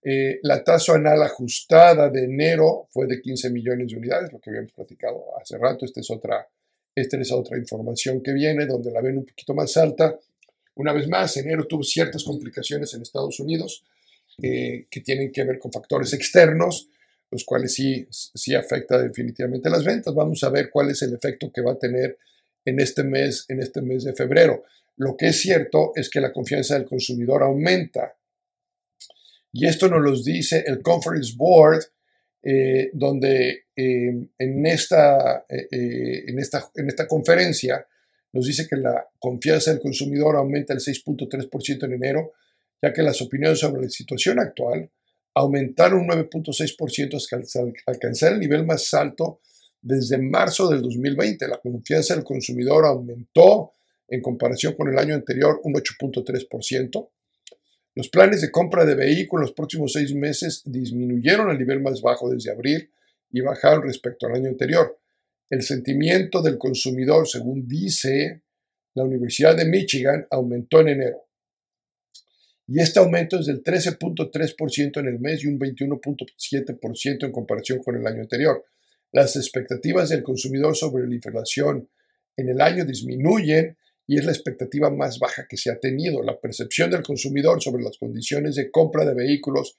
Eh, 0.05 0.41
la 0.43 0.65
tasa 0.65 0.95
anual 0.95 1.23
ajustada 1.23 2.11
de 2.11 2.25
enero 2.25 2.89
fue 2.91 3.07
de 3.07 3.21
15 3.21 3.51
millones 3.51 3.89
de 3.89 3.97
unidades, 3.97 4.33
lo 4.33 4.41
que 4.41 4.51
habíamos 4.51 4.73
platicado 4.73 5.39
hace 5.41 5.57
rato. 5.59 5.85
Esta 5.85 6.01
es 6.01 6.11
otra, 6.11 6.49
esta 6.95 7.17
es 7.19 7.31
otra 7.31 7.57
información 7.57 8.21
que 8.23 8.33
viene, 8.33 8.67
donde 8.67 8.91
la 8.91 9.01
ven 9.01 9.19
un 9.19 9.27
poquito 9.27 9.55
más 9.55 9.77
alta. 9.77 10.19
Una 10.75 10.93
vez 10.93 11.09
más, 11.09 11.37
enero 11.37 11.67
tuvo 11.67 11.85
ciertas 11.85 12.25
complicaciones 12.25 12.93
en 12.95 13.03
Estados 13.03 13.39
Unidos 13.39 13.85
eh, 14.43 14.87
que 14.91 15.01
tienen 15.03 15.31
que 15.31 15.45
ver 15.45 15.59
con 15.59 15.71
factores 15.71 16.13
externos, 16.15 16.89
los 17.31 17.45
cuales 17.45 17.75
sí, 17.75 18.07
sí 18.11 18.55
afecta 18.55 18.99
definitivamente 18.99 19.71
las 19.71 19.85
ventas. 19.85 20.15
Vamos 20.15 20.43
a 20.43 20.51
ver 20.51 20.69
cuál 20.71 20.91
es 20.91 21.03
el 21.03 21.15
efecto 21.15 21.53
que 21.53 21.61
va 21.61 21.73
a 21.73 21.79
tener 21.79 22.19
en 22.65 22.81
este 22.81 23.05
mes, 23.05 23.45
en 23.49 23.61
este 23.61 23.83
mes 23.83 24.05
de 24.05 24.15
febrero. 24.15 24.65
Lo 24.97 25.17
que 25.17 25.29
es 25.29 25.41
cierto 25.41 25.93
es 25.95 26.11
que 26.11 26.21
la 26.21 26.33
confianza 26.33 26.75
del 26.75 26.87
consumidor 26.87 27.43
aumenta 27.43 28.15
y 29.53 29.67
esto 29.67 29.89
nos 29.89 30.01
lo 30.03 30.21
dice 30.21 30.65
el 30.67 30.81
Conference 30.81 31.35
Board, 31.37 31.85
eh, 32.43 32.91
donde 32.95 33.67
eh, 33.77 34.29
en, 34.39 34.67
esta, 34.67 35.45
eh, 35.49 36.25
en, 36.27 36.39
esta, 36.39 36.71
en 36.75 36.89
esta 36.89 37.07
conferencia 37.07 37.87
nos 38.33 38.47
dice 38.47 38.67
que 38.69 38.77
la 38.77 39.07
confianza 39.19 39.71
del 39.71 39.81
consumidor 39.81 40.37
aumenta 40.37 40.73
el 40.73 40.81
6.3% 40.81 41.85
en 41.85 41.93
enero, 41.93 42.33
ya 42.81 42.93
que 42.93 43.03
las 43.03 43.21
opiniones 43.21 43.61
sobre 43.61 43.83
la 43.83 43.91
situación 43.91 44.41
actual 44.41 44.91
aumentaron 45.35 46.01
un 46.01 46.09
9.6% 46.09 47.17
hasta 47.17 47.61
alcanzar 47.87 48.33
el 48.33 48.41
nivel 48.41 48.67
más 48.67 48.93
alto 48.95 49.41
desde 49.81 50.19
marzo 50.19 50.69
del 50.69 50.83
2020. 50.83 51.47
La 51.47 51.59
confianza 51.59 52.15
del 52.15 52.25
consumidor 52.25 52.87
aumentó 52.87 53.73
en 54.09 54.21
comparación 54.21 54.75
con 54.75 54.89
el 54.89 54.99
año 54.99 55.15
anterior 55.15 55.61
un 55.65 55.75
8.3%. 55.75 57.09
Los 57.95 58.09
planes 58.09 58.41
de 58.41 58.51
compra 58.51 58.85
de 58.85 58.95
vehículos 58.95 59.49
los 59.49 59.55
próximos 59.55 59.93
seis 59.93 60.15
meses 60.15 60.63
disminuyeron 60.65 61.51
al 61.51 61.59
nivel 61.59 61.81
más 61.81 62.01
bajo 62.01 62.31
desde 62.31 62.51
abril 62.51 62.91
y 63.31 63.41
bajaron 63.41 63.83
respecto 63.83 64.27
al 64.27 64.35
año 64.35 64.49
anterior. 64.49 64.99
El 65.51 65.63
sentimiento 65.63 66.41
del 66.41 66.57
consumidor, 66.57 67.29
según 67.29 67.69
dice 67.69 68.43
la 68.95 69.05
Universidad 69.05 69.57
de 69.57 69.67
Michigan, 69.67 70.27
aumentó 70.31 70.81
en 70.81 70.89
enero. 70.89 71.27
Y 72.67 72.81
este 72.81 73.01
aumento 73.01 73.39
es 73.39 73.47
del 73.47 73.63
13.3% 73.63 75.01
en 75.01 75.07
el 75.07 75.19
mes 75.19 75.45
y 75.45 75.49
un 75.49 75.59
21.7% 75.59 77.25
en 77.25 77.33
comparación 77.33 77.81
con 77.83 77.97
el 77.97 78.07
año 78.07 78.23
anterior. 78.23 78.65
Las 79.11 79.37
expectativas 79.37 80.09
del 80.09 80.23
consumidor 80.23 80.75
sobre 80.75 81.07
la 81.07 81.15
inflación 81.15 81.89
en 82.37 82.49
el 82.49 82.61
año 82.63 82.87
disminuyen 82.87 83.77
y 84.13 84.19
es 84.19 84.27
la 84.27 84.33
expectativa 84.33 84.91
más 84.91 85.19
baja 85.19 85.47
que 85.49 85.57
se 85.57 85.71
ha 85.71 85.81
tenido. 85.81 86.23
La 86.23 86.39
percepción 86.39 86.91
del 86.91 87.03
consumidor 87.03 87.63
sobre 87.63 87.83
las 87.83 87.97
condiciones 87.97 88.57
de 88.57 88.71
compra 88.71 89.07
de 89.07 89.15
vehículos 89.15 89.79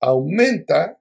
aumenta 0.00 0.98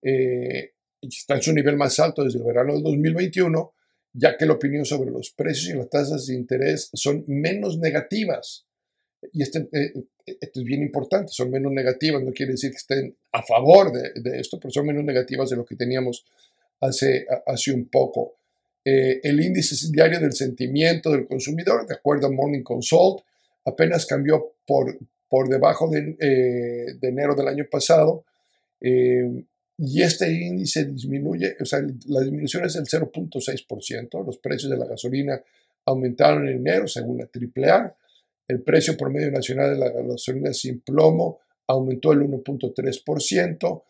eh, 0.00 0.74
y 1.00 1.08
está 1.08 1.34
en 1.34 1.42
su 1.42 1.52
nivel 1.52 1.76
más 1.76 1.98
alto 1.98 2.22
desde 2.22 2.38
el 2.38 2.44
verano 2.44 2.74
del 2.74 2.84
2021, 2.84 3.74
ya 4.12 4.36
que 4.36 4.46
la 4.46 4.52
opinión 4.52 4.84
sobre 4.84 5.10
los 5.10 5.32
precios 5.32 5.74
y 5.74 5.76
las 5.76 5.90
tasas 5.90 6.28
de 6.28 6.34
interés 6.34 6.90
son 6.92 7.24
menos 7.26 7.78
negativas. 7.78 8.68
Y 9.32 9.42
este, 9.42 9.68
eh, 9.72 9.92
esto 10.24 10.60
es 10.60 10.64
bien 10.64 10.82
importante, 10.82 11.32
son 11.32 11.50
menos 11.50 11.72
negativas, 11.72 12.22
no 12.22 12.30
quiere 12.32 12.52
decir 12.52 12.70
que 12.70 12.76
estén 12.76 13.16
a 13.32 13.42
favor 13.42 13.90
de, 13.90 14.12
de 14.14 14.38
esto, 14.38 14.60
pero 14.60 14.70
son 14.70 14.86
menos 14.86 15.02
negativas 15.02 15.50
de 15.50 15.56
lo 15.56 15.64
que 15.64 15.74
teníamos 15.74 16.24
hace, 16.78 17.26
hace 17.48 17.72
un 17.72 17.88
poco. 17.88 18.36
Eh, 18.84 19.20
el 19.22 19.40
índice 19.40 19.76
diario 19.90 20.18
del 20.18 20.32
sentimiento 20.32 21.10
del 21.10 21.26
consumidor, 21.26 21.86
de 21.86 21.94
acuerdo 21.94 22.26
a 22.26 22.30
Morning 22.30 22.62
Consult, 22.62 23.22
apenas 23.64 24.06
cambió 24.06 24.54
por, 24.66 24.98
por 25.28 25.48
debajo 25.48 25.88
de, 25.88 26.16
eh, 26.18 26.98
enero 27.00 27.34
del 27.34 27.48
año 27.48 27.66
pasado. 27.70 28.24
Eh, 28.80 29.44
y 29.78 30.02
este 30.02 30.30
índice 30.32 30.84
disminuye, 30.86 31.56
o 31.60 31.64
sea, 31.64 31.80
la 32.06 32.20
disminución 32.20 32.64
es 32.64 32.74
del 32.74 32.84
0.6%. 32.84 34.24
Los 34.24 34.38
precios 34.38 34.70
de 34.70 34.76
la 34.76 34.86
gasolina 34.86 35.42
aumentaron 35.86 36.48
en 36.48 36.56
enero, 36.58 36.86
según 36.86 37.18
la 37.18 37.28
AAA. 37.32 37.96
El 38.48 38.62
precio 38.62 38.96
promedio 38.96 39.30
nacional 39.30 39.70
de 39.70 39.78
la 39.78 39.90
gasolina 39.90 40.52
sin 40.52 40.80
plomo 40.80 41.40
aumentó 41.66 42.12
el 42.12 42.20
1.3%. 42.20 43.82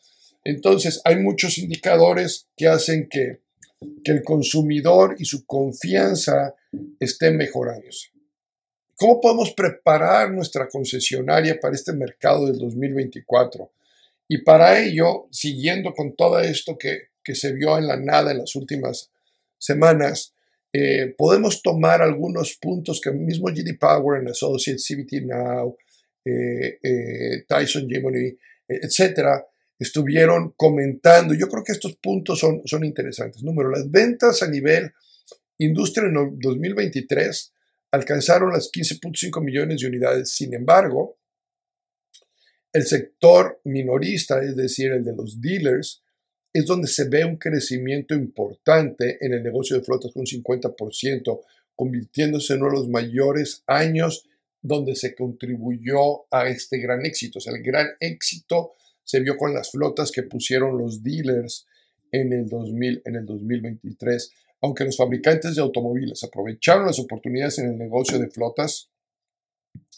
Entonces, 0.44 1.00
hay 1.04 1.16
muchos 1.16 1.58
indicadores 1.58 2.48
que 2.56 2.68
hacen 2.68 3.08
que 3.08 3.40
que 4.04 4.12
el 4.12 4.22
consumidor 4.22 5.16
y 5.18 5.24
su 5.24 5.44
confianza 5.46 6.54
estén 6.98 7.36
mejorándose. 7.36 8.08
¿Cómo 8.96 9.20
podemos 9.20 9.52
preparar 9.52 10.30
nuestra 10.30 10.68
concesionaria 10.68 11.58
para 11.60 11.74
este 11.74 11.92
mercado 11.92 12.46
del 12.46 12.58
2024? 12.58 13.70
Y 14.28 14.38
para 14.42 14.80
ello, 14.80 15.26
siguiendo 15.30 15.92
con 15.92 16.14
todo 16.14 16.38
esto 16.40 16.78
que, 16.78 17.10
se 17.34 17.52
vio 17.52 17.78
en 17.78 17.86
la 17.86 17.96
nada 17.96 18.32
en 18.32 18.38
las 18.38 18.54
últimas 18.56 19.10
semanas, 19.58 20.34
eh, 20.72 21.14
podemos 21.18 21.62
tomar 21.62 22.00
algunos 22.00 22.56
puntos 22.60 23.00
que 23.00 23.10
mismo 23.10 23.48
GD 23.48 23.78
Power 23.78 24.20
and 24.20 24.30
Associates, 24.30 24.86
CBT 24.86 25.26
Now, 25.26 25.76
eh, 26.24 26.78
eh, 26.82 27.44
Tyson 27.48 27.88
Gemini, 27.88 28.36
etcétera, 28.68 29.44
estuvieron 29.82 30.54
comentando. 30.56 31.34
Yo 31.34 31.48
creo 31.48 31.64
que 31.64 31.72
estos 31.72 31.96
puntos 31.96 32.38
son, 32.38 32.62
son 32.64 32.84
interesantes. 32.84 33.42
Número, 33.42 33.70
las 33.70 33.90
ventas 33.90 34.42
a 34.42 34.48
nivel 34.48 34.92
industria 35.58 36.08
en 36.08 36.38
2023 36.38 37.52
alcanzaron 37.92 38.52
las 38.52 38.70
15.5 38.70 39.42
millones 39.42 39.80
de 39.80 39.86
unidades. 39.86 40.30
Sin 40.30 40.54
embargo, 40.54 41.18
el 42.72 42.86
sector 42.86 43.60
minorista, 43.64 44.42
es 44.42 44.56
decir, 44.56 44.92
el 44.92 45.04
de 45.04 45.14
los 45.14 45.40
dealers, 45.40 46.02
es 46.52 46.66
donde 46.66 46.88
se 46.88 47.08
ve 47.08 47.24
un 47.24 47.36
crecimiento 47.36 48.14
importante 48.14 49.18
en 49.20 49.34
el 49.34 49.42
negocio 49.42 49.76
de 49.76 49.84
flotas 49.84 50.12
con 50.12 50.20
un 50.20 50.26
50%, 50.26 51.40
convirtiéndose 51.74 52.54
en 52.54 52.62
uno 52.62 52.70
de 52.70 52.78
los 52.78 52.88
mayores 52.88 53.62
años 53.66 54.28
donde 54.60 54.94
se 54.94 55.14
contribuyó 55.14 56.32
a 56.32 56.48
este 56.48 56.78
gran 56.78 57.04
éxito. 57.04 57.38
O 57.38 57.42
sea, 57.42 57.54
el 57.54 57.62
gran 57.62 57.88
éxito 58.00 58.74
se 59.04 59.20
vio 59.20 59.36
con 59.36 59.54
las 59.54 59.70
flotas 59.70 60.10
que 60.10 60.22
pusieron 60.22 60.78
los 60.78 61.02
dealers 61.02 61.66
en 62.10 62.32
el, 62.32 62.48
2000, 62.48 63.02
en 63.04 63.16
el 63.16 63.26
2023. 63.26 64.32
Aunque 64.62 64.84
los 64.84 64.96
fabricantes 64.96 65.56
de 65.56 65.62
automóviles 65.62 66.22
aprovecharon 66.24 66.86
las 66.86 66.98
oportunidades 66.98 67.58
en 67.58 67.70
el 67.70 67.78
negocio 67.78 68.18
de 68.18 68.30
flotas 68.30 68.90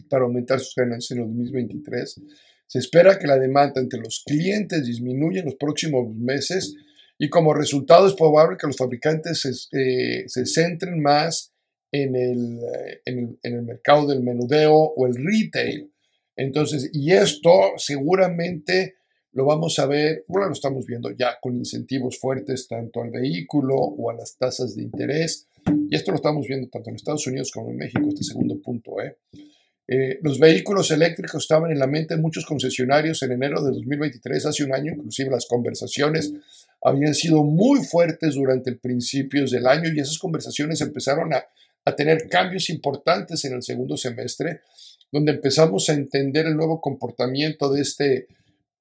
para 0.08 0.24
aumentar 0.24 0.60
sus 0.60 0.74
ganancias 0.74 1.12
en 1.12 1.24
el 1.24 1.28
2023, 1.28 2.20
se 2.66 2.78
espera 2.78 3.18
que 3.18 3.26
la 3.26 3.38
demanda 3.38 3.80
entre 3.80 4.00
los 4.00 4.22
clientes 4.24 4.86
disminuya 4.86 5.40
en 5.40 5.46
los 5.46 5.56
próximos 5.56 6.14
meses 6.14 6.74
y 7.18 7.28
como 7.28 7.54
resultado 7.54 8.08
es 8.08 8.14
probable 8.14 8.56
que 8.58 8.66
los 8.66 8.76
fabricantes 8.76 9.40
se, 9.40 9.50
eh, 9.78 10.24
se 10.26 10.46
centren 10.46 11.00
más 11.00 11.52
en 11.92 12.16
el, 12.16 12.58
en 13.04 13.38
el, 13.42 13.62
mercado 13.62 14.08
del 14.08 14.22
menudeo 14.22 14.74
o 14.74 15.06
el 15.06 15.14
retail. 15.14 15.93
Entonces, 16.36 16.90
y 16.92 17.12
esto 17.12 17.50
seguramente 17.76 18.96
lo 19.32 19.44
vamos 19.44 19.78
a 19.80 19.86
ver, 19.86 20.24
bueno, 20.28 20.46
lo 20.46 20.52
estamos 20.52 20.86
viendo 20.86 21.10
ya 21.10 21.38
con 21.40 21.56
incentivos 21.56 22.18
fuertes 22.18 22.68
tanto 22.68 23.02
al 23.02 23.10
vehículo 23.10 23.74
o 23.74 24.10
a 24.10 24.14
las 24.14 24.36
tasas 24.36 24.76
de 24.76 24.82
interés. 24.82 25.48
Y 25.90 25.94
esto 25.94 26.12
lo 26.12 26.16
estamos 26.16 26.46
viendo 26.46 26.68
tanto 26.68 26.90
en 26.90 26.96
Estados 26.96 27.26
Unidos 27.26 27.50
como 27.52 27.70
en 27.70 27.76
México, 27.76 28.06
este 28.08 28.22
segundo 28.22 28.60
punto. 28.62 29.00
¿eh? 29.00 29.16
Eh, 29.88 30.18
los 30.22 30.38
vehículos 30.38 30.90
eléctricos 30.92 31.42
estaban 31.42 31.72
en 31.72 31.78
la 31.78 31.86
mente 31.86 32.14
de 32.14 32.20
muchos 32.20 32.46
concesionarios 32.46 33.22
en 33.22 33.32
enero 33.32 33.62
de 33.62 33.72
2023, 33.72 34.46
hace 34.46 34.64
un 34.64 34.72
año, 34.72 34.92
inclusive 34.92 35.30
las 35.30 35.46
conversaciones 35.46 36.32
habían 36.80 37.14
sido 37.14 37.42
muy 37.44 37.82
fuertes 37.82 38.34
durante 38.34 38.70
el 38.70 38.78
principios 38.78 39.50
del 39.50 39.66
año 39.66 39.90
y 39.92 40.00
esas 40.00 40.18
conversaciones 40.18 40.80
empezaron 40.80 41.34
a, 41.34 41.44
a 41.84 41.96
tener 41.96 42.28
cambios 42.28 42.70
importantes 42.70 43.44
en 43.44 43.54
el 43.54 43.62
segundo 43.62 43.96
semestre, 43.96 44.60
donde 45.14 45.30
empezamos 45.30 45.88
a 45.88 45.92
entender 45.92 46.44
el 46.46 46.56
nuevo 46.56 46.80
comportamiento 46.80 47.72
de 47.72 47.82
este 47.82 48.26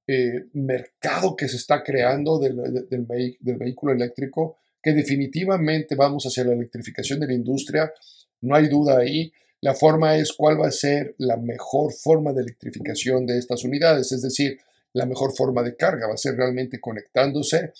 eh, 0.08 0.46
mercado 0.54 1.36
que 1.36 1.48
se 1.48 1.58
está 1.58 1.84
creando 1.84 2.40
del, 2.40 2.56
del, 2.90 3.06
del 3.40 3.56
vehículo 3.56 3.94
eléctrico, 3.94 4.58
que 4.82 4.94
definitivamente 4.94 5.94
vamos 5.94 6.26
hacia 6.26 6.44
la 6.44 6.54
electrificación 6.54 7.20
de 7.20 7.28
la 7.28 7.34
industria, 7.34 7.94
no 8.42 8.56
hay 8.56 8.68
duda 8.68 8.98
ahí. 8.98 9.32
La 9.62 9.76
forma 9.76 10.18
es 10.18 10.34
cuál 10.34 10.60
va 10.60 10.70
a 10.70 10.72
ser 10.72 11.14
la 11.20 11.38
mejor 11.38 11.94
forma 11.94 12.34
de 12.34 12.42
electrificación 12.42 13.28
de 13.28 13.38
estas 13.38 13.64
unidades, 13.64 14.12
es 14.12 14.24
decir, 14.24 14.58
la 14.92 15.06
mejor 15.06 15.36
forma 15.36 15.62
de 15.62 15.76
carga. 15.76 16.08
Va 16.08 16.16
a 16.16 16.18
ser 16.18 16.36
realmente 16.36 16.82
conectándose, 16.82 17.74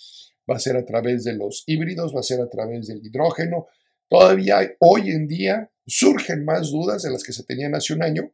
va 0.48 0.54
a 0.54 0.60
ser 0.60 0.76
a 0.76 0.84
través 0.84 1.24
de 1.24 1.32
los 1.32 1.64
híbridos, 1.66 2.14
va 2.14 2.20
a 2.20 2.22
ser 2.22 2.40
a 2.40 2.48
través 2.48 2.86
del 2.86 3.04
hidrógeno, 3.04 3.66
Todavía 4.08 4.60
hoy 4.78 5.10
en 5.10 5.26
día 5.26 5.70
surgen 5.86 6.44
más 6.44 6.70
dudas 6.70 7.02
de 7.02 7.10
las 7.10 7.24
que 7.24 7.32
se 7.32 7.42
tenían 7.42 7.74
hace 7.74 7.94
un 7.94 8.02
año 8.02 8.30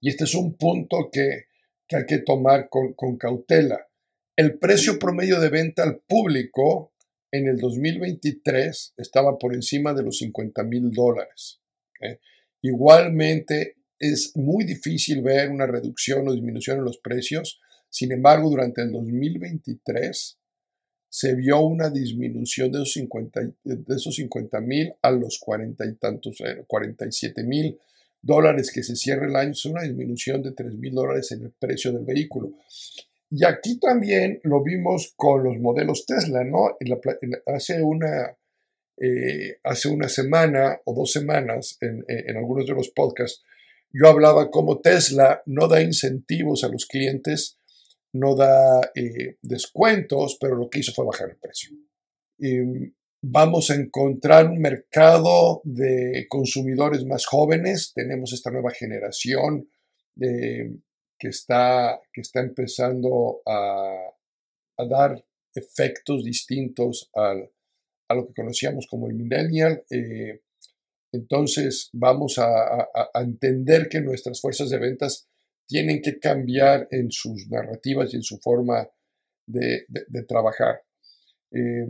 y 0.00 0.08
este 0.08 0.24
es 0.24 0.34
un 0.34 0.56
punto 0.56 1.08
que, 1.10 1.46
hay 1.90 2.06
que 2.06 2.18
tomar 2.18 2.68
con, 2.70 3.16
cautela. 3.18 3.86
El 4.34 4.58
precio 4.58 4.98
promedio 4.98 5.38
de 5.40 5.50
venta 5.50 5.82
al 5.82 6.00
público 6.00 6.94
en 7.30 7.48
el 7.48 7.58
2023 7.58 8.94
estaba 8.96 9.36
por 9.38 9.54
encima 9.54 9.92
de 9.92 10.02
los 10.02 10.18
50 10.18 10.62
mil 10.64 10.90
dólares. 10.90 11.60
Igualmente, 12.62 13.76
es 13.98 14.36
muy 14.36 14.64
difícil 14.64 15.22
ver 15.22 15.50
una 15.50 15.66
reducción 15.66 16.26
o 16.26 16.32
disminución 16.32 16.78
en 16.78 16.84
los 16.84 16.98
precios. 16.98 17.60
Sin 17.88 18.10
embargo, 18.10 18.50
durante 18.50 18.82
el 18.82 18.90
2023 18.90 20.38
se 21.08 21.34
vio 21.34 21.60
una 21.60 21.90
disminución 21.90 22.72
de 22.72 22.78
esos 22.78 22.94
50 22.94 23.40
de 23.64 23.94
esos 23.94 24.16
50 24.16 24.60
mil 24.62 24.94
a 25.02 25.10
los 25.10 25.38
40 25.38 25.84
y 25.84 25.94
tantos, 25.96 26.38
47 26.66 27.40
eh, 27.40 27.44
mil 27.44 27.78
dólares 28.22 28.70
que 28.72 28.82
se 28.82 28.96
cierra 28.96 29.26
el 29.26 29.36
año, 29.36 29.50
es 29.50 29.64
una 29.64 29.82
disminución 29.82 30.42
de 30.42 30.52
3 30.52 30.74
mil 30.74 30.94
dólares 30.94 31.32
en 31.32 31.42
el 31.42 31.50
precio 31.50 31.92
del 31.92 32.04
vehículo. 32.04 32.52
Y 33.30 33.44
aquí 33.44 33.78
también 33.78 34.40
lo 34.44 34.62
vimos 34.62 35.12
con 35.16 35.44
los 35.44 35.58
modelos 35.58 36.06
Tesla, 36.06 36.44
¿no? 36.44 36.76
hace, 37.46 37.82
una, 37.82 38.36
eh, 38.98 39.58
hace 39.64 39.88
una 39.88 40.08
semana 40.08 40.78
o 40.84 40.94
dos 40.94 41.12
semanas 41.12 41.76
en, 41.80 42.04
en 42.08 42.36
algunos 42.36 42.66
de 42.66 42.74
los 42.74 42.90
podcasts, 42.90 43.42
yo 43.92 44.08
hablaba 44.08 44.50
cómo 44.50 44.80
Tesla 44.80 45.42
no 45.46 45.68
da 45.68 45.82
incentivos 45.82 46.64
a 46.64 46.68
los 46.68 46.86
clientes 46.86 47.58
no 48.12 48.34
da 48.34 48.92
eh, 48.94 49.36
descuentos, 49.40 50.36
pero 50.40 50.56
lo 50.56 50.68
que 50.68 50.80
hizo 50.80 50.92
fue 50.92 51.06
bajar 51.06 51.30
el 51.30 51.36
precio. 51.36 51.70
Vamos 53.22 53.70
a 53.70 53.76
encontrar 53.76 54.46
un 54.46 54.60
mercado 54.60 55.62
de 55.64 56.26
consumidores 56.28 57.04
más 57.04 57.24
jóvenes, 57.24 57.92
tenemos 57.94 58.32
esta 58.32 58.50
nueva 58.50 58.70
generación 58.72 59.68
que, 60.16 61.28
está, 61.28 62.00
que 62.12 62.20
está 62.20 62.40
empezando 62.40 63.40
a, 63.46 64.08
dar 64.88 65.24
efectos 65.54 66.24
distintos 66.24 67.08
a 67.14 67.34
lo 68.14 68.26
que 68.26 68.34
conocíamos 68.34 68.86
como 68.90 69.06
el 69.06 69.14
millennial. 69.14 69.84
Eh, 69.90 70.40
entonces 71.12 71.88
vamos 71.92 72.38
a, 72.38 72.88
a, 72.92 73.22
entender 73.22 73.88
que 73.88 74.00
nuestras 74.00 74.40
fuerzas 74.40 74.70
de 74.70 74.78
ventas 74.78 75.28
tienen 75.68 76.02
que 76.02 76.18
cambiar 76.18 76.88
en 76.90 77.12
sus 77.12 77.48
narrativas 77.48 78.12
y 78.12 78.16
en 78.16 78.22
su 78.22 78.38
forma 78.38 78.88
de, 79.46 79.86
trabajar. 80.26 80.82
Eh, 81.52 81.86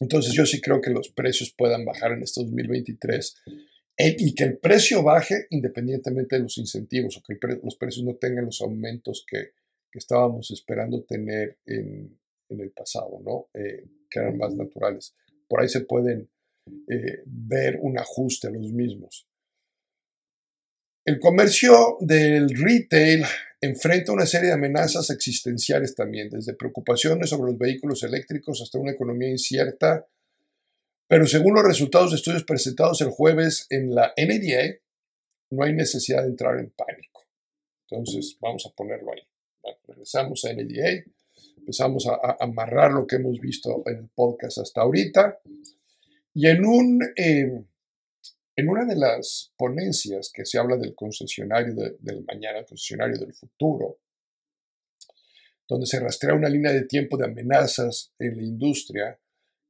entonces 0.00 0.32
yo 0.32 0.46
sí 0.46 0.60
creo 0.60 0.80
que 0.80 0.90
los 0.90 1.10
precios 1.10 1.54
puedan 1.56 1.84
bajar 1.84 2.12
en 2.12 2.22
este 2.22 2.42
2023 2.42 3.36
eh, 3.98 4.16
y 4.18 4.34
que 4.34 4.44
el 4.44 4.58
precio 4.58 5.02
baje 5.02 5.46
independientemente 5.50 6.36
de 6.36 6.42
los 6.42 6.58
incentivos 6.58 7.16
o 7.16 7.22
que 7.22 7.36
los 7.62 7.76
precios 7.76 8.04
no 8.04 8.14
tengan 8.16 8.46
los 8.46 8.60
aumentos 8.60 9.24
que, 9.28 9.52
estábamos 9.94 10.52
esperando 10.52 11.02
tener 11.02 11.58
en, 11.66 12.16
el 12.50 12.70
pasado, 12.70 13.20
¿no? 13.24 13.48
Eh, 13.52 13.84
que 14.08 14.20
eran 14.20 14.38
más 14.38 14.54
naturales. 14.54 15.12
Por 15.48 15.60
ahí 15.60 15.68
se 15.68 15.80
pueden 15.80 16.30
ver 17.26 17.78
un 17.80 17.98
ajuste 17.98 18.46
a 18.46 18.50
los 18.50 18.70
mismos. 18.70 19.27
El 21.08 21.20
comercio 21.20 21.96
del 22.00 22.50
retail 22.50 23.24
enfrenta 23.62 24.12
una 24.12 24.26
serie 24.26 24.48
de 24.48 24.52
amenazas 24.52 25.08
existenciales 25.08 25.94
también, 25.94 26.28
desde 26.28 26.52
preocupaciones 26.52 27.30
sobre 27.30 27.50
los 27.50 27.58
vehículos 27.58 28.02
eléctricos 28.02 28.60
hasta 28.60 28.78
una 28.78 28.92
economía 28.92 29.30
incierta. 29.30 30.06
Pero 31.06 31.26
según 31.26 31.54
los 31.54 31.64
resultados 31.64 32.10
de 32.10 32.16
estudios 32.16 32.44
presentados 32.44 33.00
el 33.00 33.08
jueves 33.08 33.66
en 33.70 33.94
la 33.94 34.12
NDA, 34.18 34.80
no 35.48 35.64
hay 35.64 35.72
necesidad 35.72 36.24
de 36.24 36.28
entrar 36.28 36.58
en 36.58 36.68
pánico. 36.76 37.26
Entonces, 37.88 38.36
vamos 38.38 38.66
a 38.66 38.76
ponerlo 38.76 39.10
ahí. 39.14 39.22
regresamos 39.86 40.44
a 40.44 40.52
NDA, 40.52 41.04
empezamos 41.56 42.06
a, 42.06 42.36
amarrar 42.38 42.92
lo 42.92 43.06
que 43.06 43.16
hemos 43.16 43.40
visto 43.40 43.82
en 43.86 43.96
el 43.96 44.08
podcast 44.14 44.58
hasta 44.58 44.82
ahorita. 44.82 45.40
Y 46.34 46.48
en 46.48 46.66
un 46.66 47.00
eh, 47.16 47.64
en 48.58 48.68
una 48.68 48.84
de 48.84 48.96
las 48.96 49.52
ponencias 49.56 50.32
que 50.34 50.44
se 50.44 50.58
habla 50.58 50.76
del 50.76 50.96
concesionario 50.96 51.76
del 52.00 52.24
mañana, 52.24 52.58
el 52.58 52.66
concesionario 52.66 53.16
del 53.16 53.32
futuro, 53.32 54.00
donde 55.68 55.86
se 55.86 56.00
rastrea 56.00 56.34
una 56.34 56.48
línea 56.48 56.72
de 56.72 56.82
tiempo 56.82 57.16
de 57.16 57.26
amenazas 57.26 58.10
en 58.18 58.36
la 58.36 58.42
industria, 58.42 59.16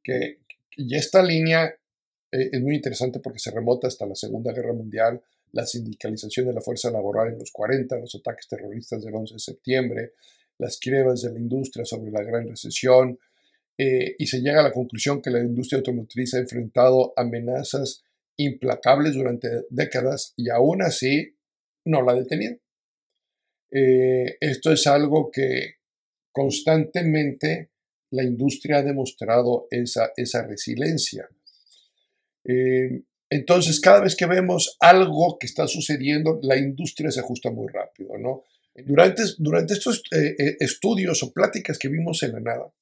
que, 0.02 0.38
y 0.70 0.96
esta 0.96 1.22
línea 1.22 1.66
eh, 1.66 2.48
es 2.50 2.62
muy 2.62 2.76
interesante 2.76 3.20
porque 3.20 3.40
se 3.40 3.50
remota 3.50 3.88
hasta 3.88 4.06
la 4.06 4.14
Segunda 4.14 4.54
Guerra 4.54 4.72
Mundial, 4.72 5.20
la 5.52 5.66
sindicalización 5.66 6.46
de 6.46 6.54
la 6.54 6.62
fuerza 6.62 6.90
laboral 6.90 7.28
en 7.28 7.38
los 7.38 7.52
40, 7.52 7.94
los 7.98 8.14
ataques 8.14 8.48
terroristas 8.48 9.04
del 9.04 9.14
11 9.14 9.34
de 9.34 9.40
septiembre, 9.40 10.12
las 10.56 10.78
quiebras 10.78 11.20
de 11.20 11.34
la 11.34 11.38
industria 11.38 11.84
sobre 11.84 12.10
la 12.10 12.22
gran 12.22 12.48
recesión, 12.48 13.18
eh, 13.76 14.16
y 14.18 14.26
se 14.28 14.40
llega 14.40 14.60
a 14.60 14.64
la 14.64 14.72
conclusión 14.72 15.20
que 15.20 15.28
la 15.28 15.40
industria 15.40 15.76
automotriz 15.76 16.32
ha 16.32 16.38
enfrentado 16.38 17.12
amenazas 17.16 18.02
implacables 18.38 19.14
durante 19.14 19.48
décadas 19.68 20.32
y 20.36 20.48
aún 20.48 20.82
así 20.82 21.36
no 21.84 22.02
la 22.02 22.14
detenían. 22.14 22.60
Eh, 23.70 24.36
esto 24.40 24.72
es 24.72 24.86
algo 24.86 25.30
que 25.30 25.74
constantemente 26.32 27.70
la 28.10 28.22
industria 28.22 28.78
ha 28.78 28.82
demostrado 28.82 29.66
esa, 29.70 30.12
esa 30.16 30.46
resiliencia. 30.46 31.28
Eh, 32.44 33.02
entonces, 33.28 33.80
cada 33.80 34.00
vez 34.00 34.16
que 34.16 34.24
vemos 34.24 34.76
algo 34.80 35.36
que 35.38 35.46
está 35.46 35.66
sucediendo, 35.66 36.38
la 36.42 36.56
industria 36.56 37.10
se 37.10 37.20
ajusta 37.20 37.50
muy 37.50 37.66
rápido. 37.70 38.16
¿no? 38.16 38.44
Durante, 38.74 39.22
durante 39.38 39.74
estos 39.74 40.02
eh, 40.12 40.56
estudios 40.60 41.22
o 41.22 41.32
pláticas 41.32 41.78
que 41.78 41.88
vimos 41.88 42.22
en 42.22 42.32
la 42.32 42.40
nada, 42.40 42.72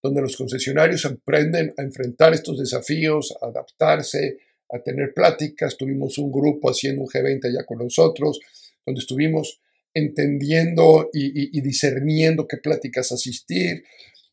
donde 0.00 0.22
los 0.22 0.36
concesionarios 0.36 1.04
aprenden 1.06 1.74
a 1.76 1.82
enfrentar 1.82 2.32
estos 2.32 2.58
desafíos, 2.58 3.36
a 3.42 3.46
adaptarse, 3.46 4.38
a 4.70 4.82
tener 4.82 5.12
pláticas, 5.14 5.76
tuvimos 5.76 6.18
un 6.18 6.30
grupo 6.30 6.70
haciendo 6.70 7.02
un 7.02 7.08
G20 7.08 7.46
allá 7.46 7.64
con 7.66 7.78
nosotros, 7.78 8.38
donde 8.84 9.00
estuvimos 9.00 9.60
entendiendo 9.94 11.10
y, 11.12 11.60
discerniendo 11.60 12.46
qué 12.46 12.58
pláticas 12.58 13.12
asistir. 13.12 13.84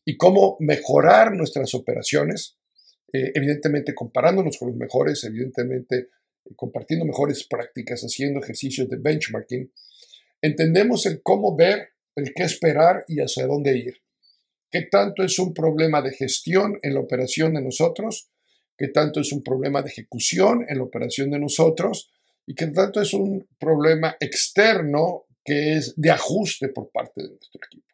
y 0.08 0.16
cómo 0.16 0.56
mejorar 0.60 1.34
nuestras 1.34 1.74
operaciones, 1.74 2.56
eh, 3.12 3.32
evidentemente 3.34 3.92
comparándonos 3.92 4.56
con 4.56 4.68
los 4.68 4.76
mejores, 4.76 5.24
evidentemente 5.24 5.96
eh, 5.96 6.54
compartiendo 6.54 7.04
mejores 7.04 7.44
prácticas, 7.44 8.02
haciendo 8.02 8.38
ejercicios 8.38 8.88
de 8.88 8.98
benchmarking, 8.98 9.72
entendemos 10.40 11.06
el 11.06 11.22
cómo 11.22 11.56
ver, 11.56 11.88
el 12.14 12.32
qué 12.34 12.44
esperar 12.44 13.04
y 13.08 13.18
hacia 13.18 13.48
dónde 13.48 13.76
ir. 13.76 13.94
¿Qué 14.70 14.82
tanto 14.82 15.24
es 15.24 15.40
un 15.40 15.52
problema 15.52 16.02
de 16.02 16.12
gestión 16.12 16.78
en 16.82 16.94
la 16.94 17.00
operación 17.00 17.54
de 17.54 17.62
nosotros? 17.62 18.30
¿Qué 18.76 18.88
tanto 18.88 19.20
es 19.20 19.32
un 19.32 19.42
problema 19.42 19.82
de 19.82 19.88
ejecución 19.88 20.64
en 20.68 20.78
la 20.78 20.84
operación 20.84 21.30
de 21.30 21.38
nosotros? 21.38 22.10
¿Y 22.46 22.54
qué 22.54 22.66
tanto 22.68 23.00
es 23.00 23.12
un 23.14 23.48
problema 23.58 24.16
externo 24.20 25.26
que 25.44 25.74
es 25.76 25.94
de 25.96 26.10
ajuste 26.10 26.68
por 26.68 26.90
parte 26.90 27.22
de 27.22 27.30
nuestro 27.30 27.60
equipo? 27.64 27.86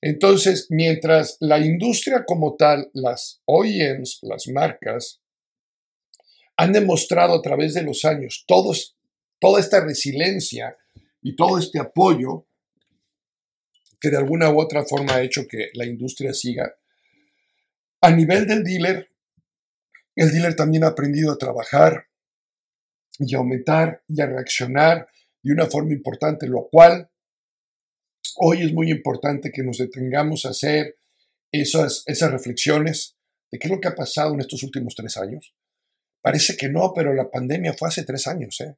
Entonces, 0.00 0.66
mientras 0.70 1.36
la 1.40 1.58
industria 1.58 2.24
como 2.24 2.54
tal, 2.56 2.90
las 2.94 3.42
OEMs, 3.46 4.20
las 4.22 4.46
marcas, 4.48 5.20
han 6.56 6.72
demostrado 6.72 7.34
a 7.34 7.42
través 7.42 7.74
de 7.74 7.82
los 7.82 8.04
años 8.04 8.44
toda 8.46 9.60
esta 9.60 9.84
resiliencia 9.84 10.76
y 11.22 11.36
todo 11.36 11.58
este 11.58 11.78
apoyo 11.78 12.46
que 14.00 14.10
de 14.10 14.16
alguna 14.16 14.50
u 14.50 14.60
otra 14.60 14.84
forma 14.84 15.14
ha 15.14 15.22
hecho 15.22 15.46
que 15.48 15.70
la 15.74 15.84
industria 15.84 16.32
siga. 16.32 16.76
A 18.00 18.10
nivel 18.10 18.46
del 18.46 18.62
dealer, 18.62 19.07
el 20.18 20.32
dealer 20.32 20.56
también 20.56 20.82
ha 20.82 20.88
aprendido 20.88 21.30
a 21.30 21.38
trabajar 21.38 22.08
y 23.20 23.34
a 23.34 23.38
aumentar 23.38 24.02
y 24.08 24.20
a 24.20 24.26
reaccionar 24.26 25.06
de 25.42 25.52
una 25.52 25.66
forma 25.66 25.92
importante, 25.92 26.48
lo 26.48 26.68
cual 26.68 27.08
hoy 28.38 28.62
es 28.64 28.72
muy 28.72 28.90
importante 28.90 29.52
que 29.52 29.62
nos 29.62 29.78
detengamos 29.78 30.44
a 30.44 30.50
hacer 30.50 30.96
esas, 31.52 32.04
reflexiones 32.32 33.16
de 33.52 33.60
qué 33.60 33.68
es 33.68 33.72
lo 33.72 33.80
que 33.80 33.86
ha 33.86 33.94
pasado 33.94 34.34
en 34.34 34.40
estos 34.40 34.64
últimos 34.64 34.96
tres 34.96 35.16
años. 35.16 35.54
Parece 36.20 36.56
que 36.56 36.68
no, 36.68 36.92
pero 36.92 37.14
la 37.14 37.30
pandemia 37.30 37.74
fue 37.74 37.88
hace 37.88 38.02
tres 38.02 38.26
años. 38.26 38.60
¿eh? 38.60 38.76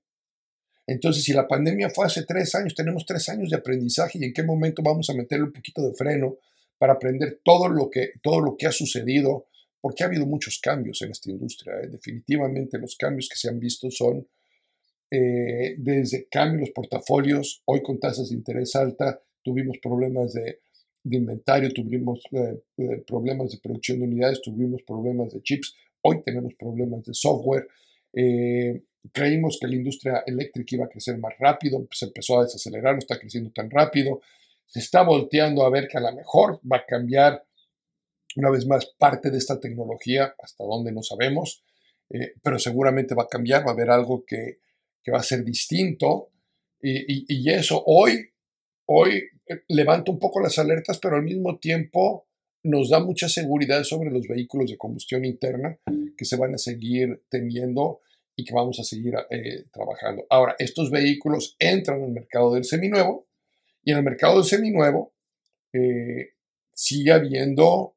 Entonces, 0.86 1.24
si 1.24 1.32
la 1.32 1.48
pandemia 1.48 1.88
fue 1.88 2.04
hace 2.04 2.24
tres 2.26 2.54
años, 2.54 2.74
tenemos 2.74 3.06
tres 3.06 3.30
años 3.30 3.48
de 3.48 3.56
aprendizaje 3.56 4.18
y 4.20 4.24
en 4.24 4.34
qué 4.34 4.42
momento 4.42 4.82
vamos 4.82 5.08
a 5.08 5.14
meterle 5.14 5.46
un 5.46 5.52
poquito 5.52 5.80
de 5.80 5.94
freno 5.94 6.36
para 6.76 6.92
aprender 6.92 7.40
todo 7.42 7.68
lo 7.68 7.88
que 7.88 8.66
ha 8.66 8.72
sucedido, 8.72 9.46
porque 9.80 10.04
ha 10.04 10.06
habido 10.06 10.26
muchos 10.26 10.60
cambios 10.60 11.00
en 11.02 11.10
esta 11.10 11.30
industria. 11.30 11.80
¿eh? 11.80 11.88
Definitivamente 11.88 12.78
los 12.78 12.96
cambios 12.96 13.28
que 13.28 13.36
se 13.36 13.48
han 13.48 13.58
visto 13.58 13.90
son 13.90 14.26
eh, 15.10 15.74
desde 15.78 16.28
cambios 16.28 16.60
los 16.60 16.70
portafolios, 16.70 17.62
hoy 17.64 17.82
con 17.82 17.98
tasas 17.98 18.28
de 18.28 18.36
interés 18.36 18.76
alta, 18.76 19.20
tuvimos 19.42 19.78
problemas 19.78 20.34
de, 20.34 20.60
inventario, 21.04 21.72
tuvimos 21.72 22.20
eh, 22.32 23.02
problemas 23.06 23.50
de 23.52 23.58
producción 23.58 23.98
de 24.00 24.04
unidades, 24.04 24.42
tuvimos 24.42 24.82
problemas 24.82 25.32
de 25.32 25.42
chips, 25.42 25.74
hoy 26.02 26.22
tenemos 26.22 26.54
problemas 26.54 27.04
de 27.04 27.14
software. 27.14 27.66
Creímos 29.12 29.58
que 29.58 29.66
la 29.66 29.76
industria 29.76 30.22
eléctrica 30.26 30.76
iba 30.76 30.84
a 30.84 30.88
crecer 30.88 31.16
más 31.16 31.32
rápido, 31.38 31.86
se 31.90 32.04
empezó 32.04 32.38
a 32.38 32.42
desacelerar, 32.42 32.92
no 32.92 32.98
está 32.98 33.18
creciendo 33.18 33.50
tan 33.50 33.70
rápido. 33.70 34.20
Se 34.66 34.78
está 34.78 35.02
volteando 35.02 35.64
a 35.64 35.70
ver 35.70 35.88
que 35.88 35.96
a 35.96 36.02
lo 36.02 36.12
mejor 36.12 36.60
va 36.70 36.76
a 36.76 36.86
cambiar 36.86 37.42
una 38.36 38.50
vez 38.50 38.66
más 38.66 38.86
parte 38.98 39.30
de 39.30 39.38
esta 39.38 39.58
tecnología, 39.60 40.34
hasta 40.42 40.64
donde 40.64 40.92
no 40.92 41.02
sabemos, 41.02 41.64
eh, 42.10 42.34
pero 42.42 42.58
seguramente 42.58 43.14
va 43.14 43.24
a 43.24 43.28
cambiar, 43.28 43.64
va 43.64 43.70
a 43.70 43.74
haber 43.74 43.90
algo 43.90 44.24
que, 44.24 44.58
va 45.12 45.18
a 45.18 45.24
ser 45.24 45.44
distinto. 45.44 46.30
Y, 46.80 47.24
y, 47.28 47.50
eso 47.50 47.82
hoy, 47.84 48.30
hoy 48.86 49.24
eh, 49.46 49.62
levanta 49.68 50.12
un 50.12 50.18
poco 50.18 50.40
las 50.40 50.58
alertas, 50.58 50.98
pero 50.98 51.16
al 51.16 51.22
mismo 51.22 51.58
tiempo 51.58 52.26
nos 52.62 52.90
da 52.90 53.00
mucha 53.00 53.28
seguridad 53.28 53.82
sobre 53.84 54.10
los 54.10 54.26
vehículos 54.28 54.70
de 54.70 54.78
combustión 54.78 55.24
interna 55.24 55.78
que 56.16 56.24
se 56.24 56.36
van 56.36 56.54
a 56.54 56.58
seguir 56.58 57.22
teniendo 57.28 58.00
y 58.36 58.44
que 58.44 58.54
vamos 58.54 58.78
a 58.80 58.84
seguir 58.84 59.14
eh, 59.30 59.64
trabajando. 59.72 60.26
Ahora, 60.30 60.56
estos 60.58 60.90
vehículos 60.90 61.56
entran 61.58 62.02
al 62.02 62.10
mercado 62.10 62.54
del 62.54 62.64
seminuevo 62.64 63.26
y 63.82 63.92
en 63.92 63.98
el 63.98 64.04
mercado 64.04 64.36
del 64.36 64.44
seminuevo 64.44 65.14
eh, 65.72 66.34
sigue 66.72 67.12
habiendo 67.12 67.96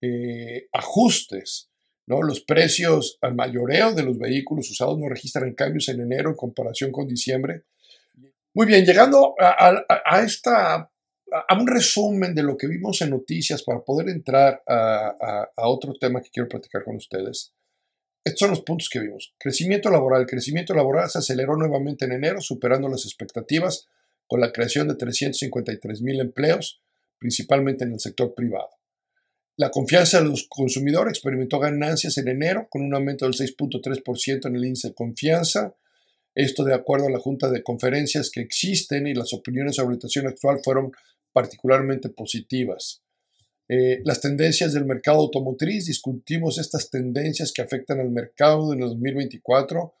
eh, 0.00 0.68
ajustes. 0.72 1.70
¿no? 2.06 2.22
Los 2.22 2.40
precios 2.40 3.18
al 3.20 3.34
mayoreo 3.34 3.92
de 3.92 4.02
los 4.02 4.18
vehículos 4.18 4.70
usados 4.70 4.98
no 4.98 5.08
registran 5.08 5.54
cambios 5.54 5.88
en 5.88 6.00
enero 6.00 6.30
en 6.30 6.36
comparación 6.36 6.92
con 6.92 7.08
diciembre. 7.08 7.64
Muy 8.54 8.66
bien, 8.66 8.86
llegando 8.86 9.34
a, 9.38 10.22
esta, 10.22 10.76
a 10.76 11.58
un 11.58 11.66
resumen 11.66 12.34
de 12.34 12.42
lo 12.42 12.56
que 12.56 12.66
vimos 12.66 13.02
en 13.02 13.10
noticias 13.10 13.62
para 13.62 13.80
poder 13.80 14.08
entrar 14.08 14.62
a, 14.66 15.50
a 15.54 15.68
otro 15.68 15.92
tema 15.94 16.22
que 16.22 16.30
quiero 16.30 16.48
platicar 16.48 16.84
con 16.84 16.96
ustedes. 16.96 17.52
Estos 18.24 18.40
son 18.40 18.50
los 18.50 18.62
puntos 18.62 18.88
que 18.88 18.98
vimos. 18.98 19.34
Crecimiento 19.38 19.90
laboral. 19.90 20.22
El 20.22 20.26
crecimiento 20.26 20.74
laboral 20.74 21.08
se 21.10 21.18
aceleró 21.18 21.56
nuevamente 21.56 22.06
en 22.06 22.12
enero, 22.12 22.40
superando 22.40 22.88
las 22.88 23.04
expectativas 23.04 23.88
con 24.26 24.40
la 24.40 24.52
creación 24.52 24.88
de 24.88 24.96
353 24.96 26.02
mil 26.02 26.20
empleos, 26.20 26.82
principalmente 27.18 27.84
en 27.84 27.92
el 27.92 28.00
sector 28.00 28.34
privado. 28.34 28.70
La 29.58 29.70
confianza 29.70 30.18
de 30.20 30.26
los 30.26 30.46
consumidores 30.48 31.12
experimentó 31.12 31.58
ganancias 31.58 32.18
en 32.18 32.28
enero 32.28 32.68
con 32.68 32.82
un 32.82 32.94
aumento 32.94 33.24
del 33.24 33.34
6.3% 33.34 34.46
en 34.46 34.56
el 34.56 34.64
índice 34.66 34.88
de 34.88 34.94
confianza. 34.94 35.74
Esto 36.34 36.62
de 36.62 36.74
acuerdo 36.74 37.06
a 37.06 37.10
la 37.10 37.20
Junta 37.20 37.48
de 37.48 37.62
Conferencias 37.62 38.28
que 38.30 38.42
existen 38.42 39.06
y 39.06 39.14
las 39.14 39.32
opiniones 39.32 39.76
sobre 39.76 39.90
la 39.90 39.94
situación 39.94 40.26
actual 40.26 40.60
fueron 40.62 40.92
particularmente 41.32 42.10
positivas. 42.10 43.00
Eh, 43.68 44.02
las 44.04 44.20
tendencias 44.20 44.74
del 44.74 44.84
mercado 44.84 45.20
automotriz, 45.20 45.86
discutimos 45.86 46.58
estas 46.58 46.90
tendencias 46.90 47.50
que 47.50 47.62
afectan 47.62 47.98
al 47.98 48.10
mercado 48.10 48.74
en 48.74 48.82
el 48.82 48.88
2024 48.90 49.94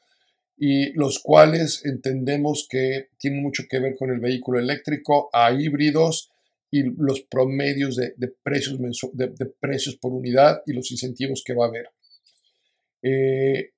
y 0.58 0.92
los 0.92 1.18
cuales 1.18 1.82
entendemos 1.86 2.66
que 2.68 3.08
tienen 3.18 3.42
mucho 3.42 3.64
que 3.68 3.80
ver 3.80 3.96
con 3.96 4.10
el 4.10 4.20
vehículo 4.20 4.58
eléctrico, 4.58 5.30
a 5.32 5.50
híbridos 5.50 6.30
y 6.70 6.82
los 6.82 7.22
promedios 7.22 7.96
de, 7.96 8.12
precios, 8.42 8.78
de, 9.12 9.46
precios 9.60 9.96
por 9.96 10.12
unidad 10.12 10.62
y 10.66 10.72
los 10.72 10.90
incentivos 10.90 11.42
que 11.44 11.54
va 11.54 11.66
a 11.66 11.68
haber. 11.68 11.90
Eh, 13.02 13.70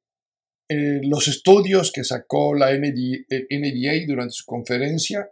eh, 0.69 1.01
los 1.03 1.29
estudios 1.29 1.93
que 1.93 2.05
sacó 2.05 2.55
la 2.55 2.73
NDA 2.73 4.07
durante 4.07 4.33
su 4.33 4.45
conferencia 4.45 5.31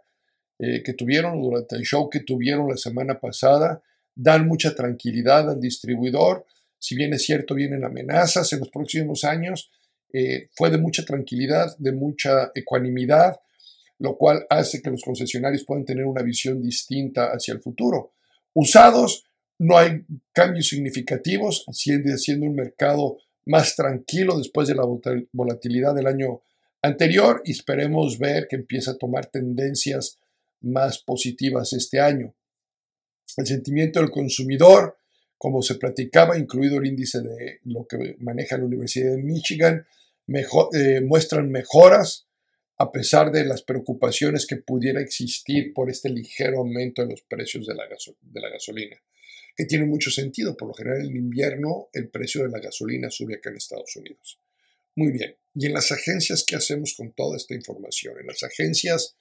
que 0.59 0.93
tuvieron, 0.93 1.39
durante 1.39 1.75
el 1.75 1.83
show 1.83 2.09
que 2.09 2.21
tuvieron 2.21 2.67
la 2.67 2.77
semana 2.77 3.19
pasada, 3.19 3.83
dan 4.17 4.47
mucha 4.47 4.73
tranquilidad 4.73 5.49
al 5.49 5.59
distribuidor. 5.59 6.45
Si 6.79 6.95
bien 6.95 7.13
es 7.13 7.23
cierto, 7.23 7.53
vienen 7.53 7.83
amenazas 7.83 8.51
en 8.53 8.59
los 8.59 8.69
próximos 8.69 9.23
años, 9.23 9.71
eh, 10.11 10.49
fue 10.55 10.69
de 10.69 10.77
mucha 10.77 11.05
tranquilidad, 11.05 11.77
de 11.77 11.91
mucha 11.91 12.51
ecuanimidad, 12.55 13.39
lo 13.99 14.17
cual 14.17 14.45
hace 14.49 14.81
que 14.81 14.89
los 14.89 15.01
concesionarios 15.01 15.63
puedan 15.65 15.85
tener 15.85 16.05
una 16.05 16.21
visión 16.21 16.61
distinta 16.61 17.31
hacia 17.31 17.53
el 17.53 17.61
futuro. 17.61 18.13
Usados, 18.53 19.23
no 19.59 19.77
hay 19.77 20.03
cambios 20.33 20.67
significativos, 20.67 21.65
siendo 21.71 22.45
un 22.45 22.55
mercado 22.55 23.17
más 23.45 23.75
tranquilo 23.75 24.37
después 24.37 24.67
de 24.67 24.75
la 24.75 24.83
volatilidad 25.31 25.95
del 25.95 26.07
año 26.07 26.41
anterior 26.81 27.41
y 27.45 27.51
esperemos 27.51 28.19
ver 28.19 28.47
que 28.47 28.57
empieza 28.57 28.91
a 28.91 28.97
tomar 28.97 29.27
tendencias 29.27 30.19
más 30.61 30.99
positivas 30.99 31.73
este 31.73 31.99
año. 31.99 32.35
El 33.35 33.47
sentimiento 33.47 33.99
del 33.99 34.11
consumidor, 34.11 34.97
como 35.37 35.61
se 35.61 35.75
platicaba, 35.75 36.37
incluido 36.37 36.77
el 36.77 36.87
índice 36.87 37.21
de 37.21 37.59
lo 37.63 37.85
que 37.87 38.15
maneja 38.19 38.57
la 38.57 38.65
Universidad 38.65 39.11
de 39.15 39.23
Michigan, 39.23 39.85
eh, 40.73 41.01
muestran 41.01 41.49
mejoras 41.49 42.26
a 42.79 42.91
pesar 42.91 43.31
de 43.31 43.45
las 43.45 43.63
preocupaciones 43.63 44.45
que 44.45 44.57
pudiera 44.57 45.01
existir 45.01 45.73
por 45.73 45.89
este 45.89 46.09
ligero 46.09 46.59
aumento 46.59 47.01
en 47.01 47.09
los 47.09 47.21
precios 47.23 47.65
de 47.65 47.73
la, 47.73 47.87
gasolina, 48.49 49.01
que 49.55 49.65
tiene 49.65 49.85
mucho 49.85 50.11
sentido. 50.11 50.55
Por 50.55 50.69
lo 50.69 50.73
general, 50.73 51.01
en 51.01 51.15
invierno 51.15 51.89
el 51.93 52.09
precio 52.09 52.43
de 52.43 52.49
la 52.49 52.59
gasolina 52.59 53.09
sube 53.09 53.35
acá 53.35 53.49
en 53.49 53.57
Estados 53.57 53.95
Unidos. 53.95 54.39
Muy 54.95 55.11
bien. 55.11 55.35
¿Y 55.55 55.65
en 55.65 55.73
las 55.73 55.91
agencias 55.91 56.43
qué 56.45 56.55
hacemos 56.55 56.93
con 56.95 57.13
toda 57.13 57.37
esta 57.37 57.55
información? 57.55 58.19
En 58.19 58.27
las 58.27 58.43
agencias 58.43 59.15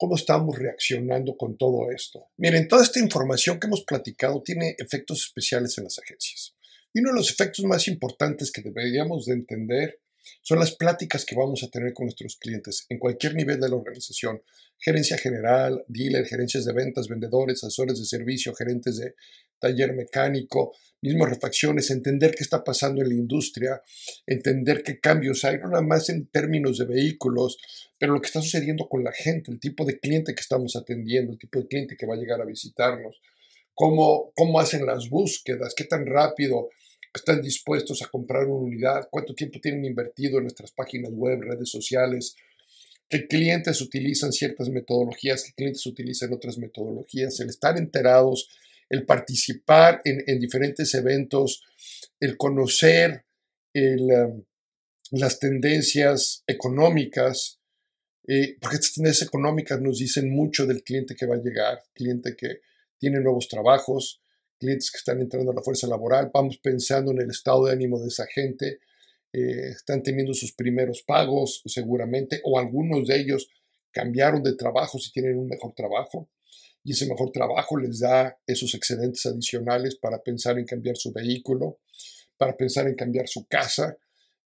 ¿Cómo 0.00 0.14
estamos 0.14 0.56
reaccionando 0.56 1.36
con 1.36 1.58
todo 1.58 1.90
esto? 1.90 2.28
Miren, 2.36 2.68
toda 2.68 2.84
esta 2.84 3.00
información 3.00 3.58
que 3.58 3.66
hemos 3.66 3.82
platicado 3.82 4.40
tiene 4.44 4.76
efectos 4.78 5.24
especiales 5.24 5.76
en 5.76 5.84
las 5.84 5.98
agencias. 5.98 6.54
Y 6.94 7.00
uno 7.00 7.10
de 7.10 7.16
los 7.16 7.32
efectos 7.32 7.64
más 7.64 7.88
importantes 7.88 8.52
que 8.52 8.62
deberíamos 8.62 9.26
de 9.26 9.34
entender 9.34 10.00
son 10.42 10.58
las 10.58 10.74
pláticas 10.76 11.24
que 11.24 11.36
vamos 11.36 11.62
a 11.62 11.68
tener 11.68 11.92
con 11.92 12.06
nuestros 12.06 12.36
clientes 12.36 12.86
en 12.88 12.98
cualquier 12.98 13.34
nivel 13.34 13.60
de 13.60 13.68
la 13.68 13.76
organización. 13.76 14.42
Gerencia 14.78 15.18
general, 15.18 15.84
dealer, 15.88 16.26
gerencias 16.26 16.64
de 16.64 16.72
ventas, 16.72 17.08
vendedores, 17.08 17.64
asesores 17.64 17.98
de 17.98 18.04
servicio, 18.04 18.54
gerentes 18.54 18.98
de 18.98 19.14
taller 19.58 19.92
mecánico, 19.92 20.72
mismas 21.02 21.30
refacciones, 21.30 21.90
entender 21.90 22.34
qué 22.34 22.42
está 22.42 22.64
pasando 22.64 23.02
en 23.02 23.08
la 23.08 23.14
industria, 23.14 23.82
entender 24.26 24.82
qué 24.82 25.00
cambios 25.00 25.44
hay, 25.44 25.58
no 25.58 25.68
nada 25.68 25.82
más 25.82 26.08
en 26.08 26.26
términos 26.26 26.78
de 26.78 26.86
vehículos, 26.86 27.58
pero 27.98 28.14
lo 28.14 28.20
que 28.20 28.26
está 28.26 28.40
sucediendo 28.40 28.88
con 28.88 29.04
la 29.04 29.12
gente, 29.12 29.50
el 29.50 29.60
tipo 29.60 29.84
de 29.84 29.98
cliente 29.98 30.34
que 30.34 30.40
estamos 30.40 30.76
atendiendo, 30.76 31.32
el 31.32 31.38
tipo 31.38 31.60
de 31.60 31.66
cliente 31.66 31.96
que 31.96 32.06
va 32.06 32.14
a 32.14 32.18
llegar 32.18 32.40
a 32.40 32.44
visitarnos, 32.44 33.20
cómo, 33.74 34.32
cómo 34.34 34.60
hacen 34.60 34.86
las 34.86 35.08
búsquedas, 35.08 35.74
qué 35.76 35.84
tan 35.84 36.06
rápido 36.06 36.68
están 37.18 37.42
dispuestos 37.42 38.02
a 38.02 38.08
comprar 38.08 38.44
una 38.46 38.66
unidad, 38.66 39.08
cuánto 39.10 39.34
tiempo 39.34 39.60
tienen 39.60 39.84
invertido 39.84 40.38
en 40.38 40.44
nuestras 40.44 40.72
páginas 40.72 41.12
web, 41.12 41.40
redes 41.42 41.70
sociales, 41.70 42.36
qué 43.08 43.26
clientes 43.26 43.80
utilizan 43.80 44.32
ciertas 44.32 44.68
metodologías, 44.68 45.44
qué 45.44 45.52
clientes 45.54 45.84
utilizan 45.86 46.32
otras 46.32 46.58
metodologías, 46.58 47.38
el 47.40 47.48
estar 47.48 47.78
enterados, 47.78 48.48
el 48.88 49.04
participar 49.04 50.00
en, 50.04 50.40
diferentes 50.40 50.94
eventos, 50.94 51.62
el 52.20 52.36
conocer 52.36 53.24
um, 53.74 54.44
las 55.10 55.38
tendencias 55.38 56.42
económicas, 56.46 57.60
eh, 58.26 58.56
porque 58.60 58.76
estas 58.76 58.94
tendencias 58.94 59.28
económicas 59.28 59.80
nos 59.80 59.98
dicen 59.98 60.30
mucho 60.30 60.66
del 60.66 60.82
cliente 60.82 61.14
que 61.14 61.26
va 61.26 61.36
a 61.36 61.42
llegar, 61.42 61.82
cliente 61.94 62.34
que 62.36 62.60
tiene 62.98 63.20
nuevos 63.20 63.48
trabajos, 63.48 64.20
clientes 64.58 64.90
que 64.90 64.98
están 64.98 65.20
entrando 65.20 65.52
a 65.52 65.54
la 65.54 65.62
fuerza 65.62 65.86
laboral, 65.86 66.30
vamos 66.32 66.58
pensando 66.58 67.12
en 67.12 67.20
el 67.20 67.30
estado 67.30 67.66
de 67.66 67.72
ánimo 67.72 68.00
de 68.00 68.08
esa 68.08 68.26
gente, 68.26 68.80
eh, 69.32 69.70
están 69.70 70.02
teniendo 70.02 70.34
sus 70.34 70.52
primeros 70.52 71.02
pagos 71.02 71.62
seguramente, 71.66 72.40
o 72.44 72.58
algunos 72.58 73.06
de 73.06 73.20
ellos 73.20 73.48
cambiaron 73.90 74.42
de 74.42 74.54
trabajo 74.54 74.98
si 74.98 75.12
tienen 75.12 75.38
un 75.38 75.48
mejor 75.48 75.74
trabajo, 75.74 76.28
y 76.84 76.92
ese 76.92 77.06
mejor 77.06 77.30
trabajo 77.32 77.76
les 77.76 78.00
da 78.00 78.38
esos 78.46 78.74
excedentes 78.74 79.26
adicionales 79.26 79.96
para 79.96 80.22
pensar 80.22 80.58
en 80.58 80.64
cambiar 80.64 80.96
su 80.96 81.12
vehículo, 81.12 81.78
para 82.36 82.56
pensar 82.56 82.86
en 82.86 82.94
cambiar 82.94 83.28
su 83.28 83.46
casa. 83.46 83.98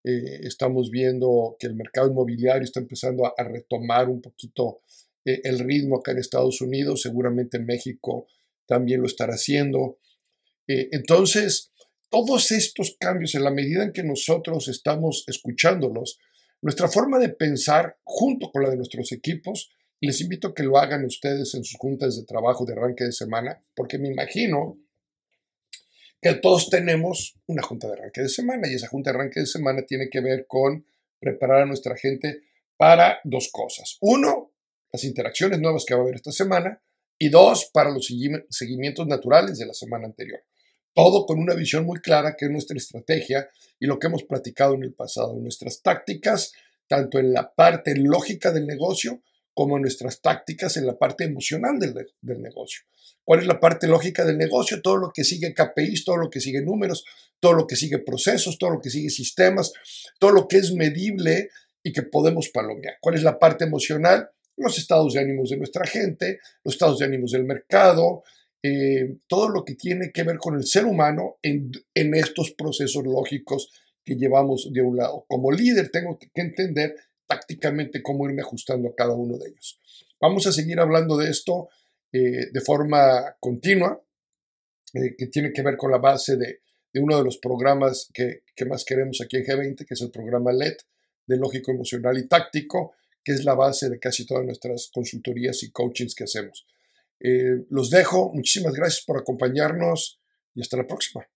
Eh, 0.02 0.40
estamos 0.42 0.90
viendo 0.90 1.56
que 1.58 1.68
el 1.68 1.76
mercado 1.76 2.08
inmobiliario 2.08 2.64
está 2.64 2.80
empezando 2.80 3.26
a, 3.26 3.44
retomar 3.44 4.08
un 4.08 4.20
poquito 4.20 4.80
eh, 5.24 5.40
el 5.44 5.60
ritmo 5.60 5.98
acá 5.98 6.10
en 6.10 6.18
Estados 6.18 6.60
Unidos, 6.60 7.02
seguramente 7.02 7.58
en 7.58 7.66
México 7.66 8.26
también 8.72 9.02
lo 9.02 9.06
estará 9.06 9.34
haciendo. 9.34 9.98
Eh, 10.66 10.88
entonces, 10.92 11.72
todos 12.08 12.50
estos 12.52 12.96
cambios, 12.98 13.34
en 13.34 13.44
la 13.44 13.50
medida 13.50 13.82
en 13.82 13.92
que 13.92 14.02
nosotros 14.02 14.66
estamos 14.68 15.24
escuchándolos, 15.26 16.18
nuestra 16.62 16.88
forma 16.88 17.18
de 17.18 17.28
pensar 17.28 17.98
junto 18.02 18.50
con 18.50 18.62
la 18.62 18.70
de 18.70 18.76
nuestros 18.76 19.12
equipos, 19.12 19.70
les 20.00 20.22
invito 20.22 20.48
a 20.48 20.54
que 20.54 20.62
lo 20.62 20.78
hagan 20.78 21.04
ustedes 21.04 21.54
en 21.54 21.64
sus 21.64 21.76
juntas 21.78 22.16
de 22.16 22.24
trabajo 22.24 22.64
de 22.64 22.72
arranque 22.72 23.04
de 23.04 23.12
semana, 23.12 23.62
porque 23.74 23.98
me 23.98 24.08
imagino 24.08 24.78
que 26.18 26.32
todos 26.36 26.70
tenemos 26.70 27.34
una 27.46 27.62
junta 27.62 27.88
de 27.88 27.94
arranque 27.94 28.22
de 28.22 28.30
semana 28.30 28.68
y 28.70 28.74
esa 28.74 28.88
junta 28.88 29.10
de 29.10 29.18
arranque 29.18 29.40
de 29.40 29.46
semana 29.46 29.82
tiene 29.82 30.08
que 30.08 30.22
ver 30.22 30.46
con 30.46 30.86
preparar 31.20 31.62
a 31.62 31.66
nuestra 31.66 31.94
gente 31.94 32.40
para 32.78 33.20
dos 33.24 33.50
cosas. 33.52 33.98
Uno, 34.00 34.52
las 34.90 35.04
interacciones 35.04 35.60
nuevas 35.60 35.84
que 35.84 35.92
va 35.92 36.00
a 36.00 36.04
haber 36.04 36.14
esta 36.14 36.32
semana 36.32 36.80
y 37.22 37.28
dos, 37.28 37.70
para 37.72 37.90
los 37.90 38.08
seguimientos 38.50 39.06
naturales 39.06 39.56
de 39.56 39.66
la 39.66 39.74
semana 39.74 40.06
anterior. 40.06 40.40
Todo 40.92 41.24
con 41.24 41.38
una 41.38 41.54
visión 41.54 41.86
muy 41.86 42.00
clara 42.00 42.34
que 42.36 42.46
es 42.46 42.50
nuestra 42.50 42.76
estrategia 42.76 43.48
y 43.78 43.86
lo 43.86 44.00
que 44.00 44.08
hemos 44.08 44.24
platicado 44.24 44.74
en 44.74 44.82
el 44.82 44.92
pasado, 44.92 45.38
nuestras 45.38 45.82
tácticas, 45.82 46.52
tanto 46.88 47.20
en 47.20 47.32
la 47.32 47.54
parte 47.54 47.94
lógica 47.94 48.50
del 48.50 48.66
negocio 48.66 49.22
como 49.54 49.76
en 49.76 49.82
nuestras 49.82 50.20
tácticas 50.20 50.76
en 50.76 50.84
la 50.84 50.98
parte 50.98 51.22
emocional 51.22 51.78
del, 51.78 51.94
del 52.20 52.42
negocio. 52.42 52.82
¿Cuál 53.22 53.38
es 53.38 53.46
la 53.46 53.60
parte 53.60 53.86
lógica 53.86 54.24
del 54.24 54.36
negocio? 54.36 54.82
Todo 54.82 54.96
lo 54.96 55.12
que 55.14 55.22
sigue 55.22 55.54
KPIs, 55.54 56.04
todo 56.04 56.16
lo 56.16 56.28
que 56.28 56.40
sigue 56.40 56.60
números, 56.60 57.04
todo 57.38 57.52
lo 57.52 57.68
que 57.68 57.76
sigue 57.76 58.00
procesos, 58.00 58.58
todo 58.58 58.70
lo 58.70 58.80
que 58.80 58.90
sigue 58.90 59.10
sistemas, 59.10 59.72
todo 60.18 60.32
lo 60.32 60.48
que 60.48 60.56
es 60.56 60.72
medible 60.72 61.50
y 61.84 61.92
que 61.92 62.02
podemos 62.02 62.48
palomear. 62.48 62.96
¿Cuál 63.00 63.14
es 63.14 63.22
la 63.22 63.38
parte 63.38 63.64
emocional? 63.64 64.28
Los 64.62 64.78
estados 64.78 65.14
de 65.14 65.20
ánimos 65.20 65.50
de 65.50 65.56
nuestra 65.56 65.86
gente, 65.86 66.38
los 66.64 66.74
estados 66.74 66.98
de 66.98 67.06
ánimos 67.06 67.32
del 67.32 67.44
mercado, 67.44 68.22
eh, 68.62 69.18
todo 69.26 69.48
lo 69.48 69.64
que 69.64 69.74
tiene 69.74 70.12
que 70.12 70.22
ver 70.22 70.38
con 70.38 70.54
el 70.54 70.64
ser 70.64 70.84
humano 70.84 71.38
en, 71.42 71.70
en, 71.94 72.14
estos 72.14 72.52
procesos 72.52 73.04
lógicos 73.04 73.70
que 74.04 74.14
llevamos 74.14 74.70
de 74.72 74.80
un 74.80 74.96
lado. 74.96 75.24
Como 75.28 75.50
líder 75.50 75.90
tengo 75.90 76.18
que 76.18 76.28
entender 76.34 76.94
tácticamente 77.26 78.02
cómo 78.02 78.28
irme 78.28 78.42
ajustando 78.42 78.88
a 78.88 78.94
cada 78.94 79.14
uno 79.14 79.36
de 79.38 79.48
ellos. 79.48 79.80
Vamos 80.20 80.46
a 80.46 80.52
seguir 80.52 80.78
hablando 80.78 81.16
de 81.16 81.30
esto 81.30 81.68
eh, 82.12 82.50
de 82.52 82.60
forma 82.60 83.36
continua, 83.40 83.98
eh, 84.92 85.16
que 85.16 85.28
tiene 85.28 85.50
que 85.50 85.62
ver 85.62 85.78
con 85.78 85.90
la 85.90 85.96
base 85.96 86.36
de, 86.36 86.60
uno 87.00 87.16
de 87.16 87.24
los 87.24 87.38
programas 87.38 88.10
que, 88.12 88.42
más 88.66 88.84
queremos 88.84 89.20
aquí 89.22 89.38
en 89.38 89.44
G20, 89.44 89.86
que 89.86 89.94
es 89.94 90.02
el 90.02 90.10
programa 90.10 90.52
LED 90.52 90.76
de 91.26 91.36
lógico 91.38 91.72
emocional 91.72 92.18
y 92.18 92.28
táctico, 92.28 92.92
que 93.24 93.32
es 93.32 93.44
la 93.44 93.54
base 93.54 93.88
de 93.88 93.98
casi 93.98 94.26
todas 94.26 94.44
nuestras 94.44 94.90
consultorías 94.92 95.62
y 95.62 95.70
coachings 95.70 96.14
que 96.14 96.24
hacemos. 96.24 96.66
Eh, 97.20 97.64
los 97.70 97.90
dejo, 97.90 98.32
muchísimas 98.34 98.74
gracias 98.74 99.04
por 99.04 99.18
acompañarnos 99.18 100.20
y 100.54 100.60
hasta 100.60 100.76
la 100.76 100.86
próxima. 100.86 101.26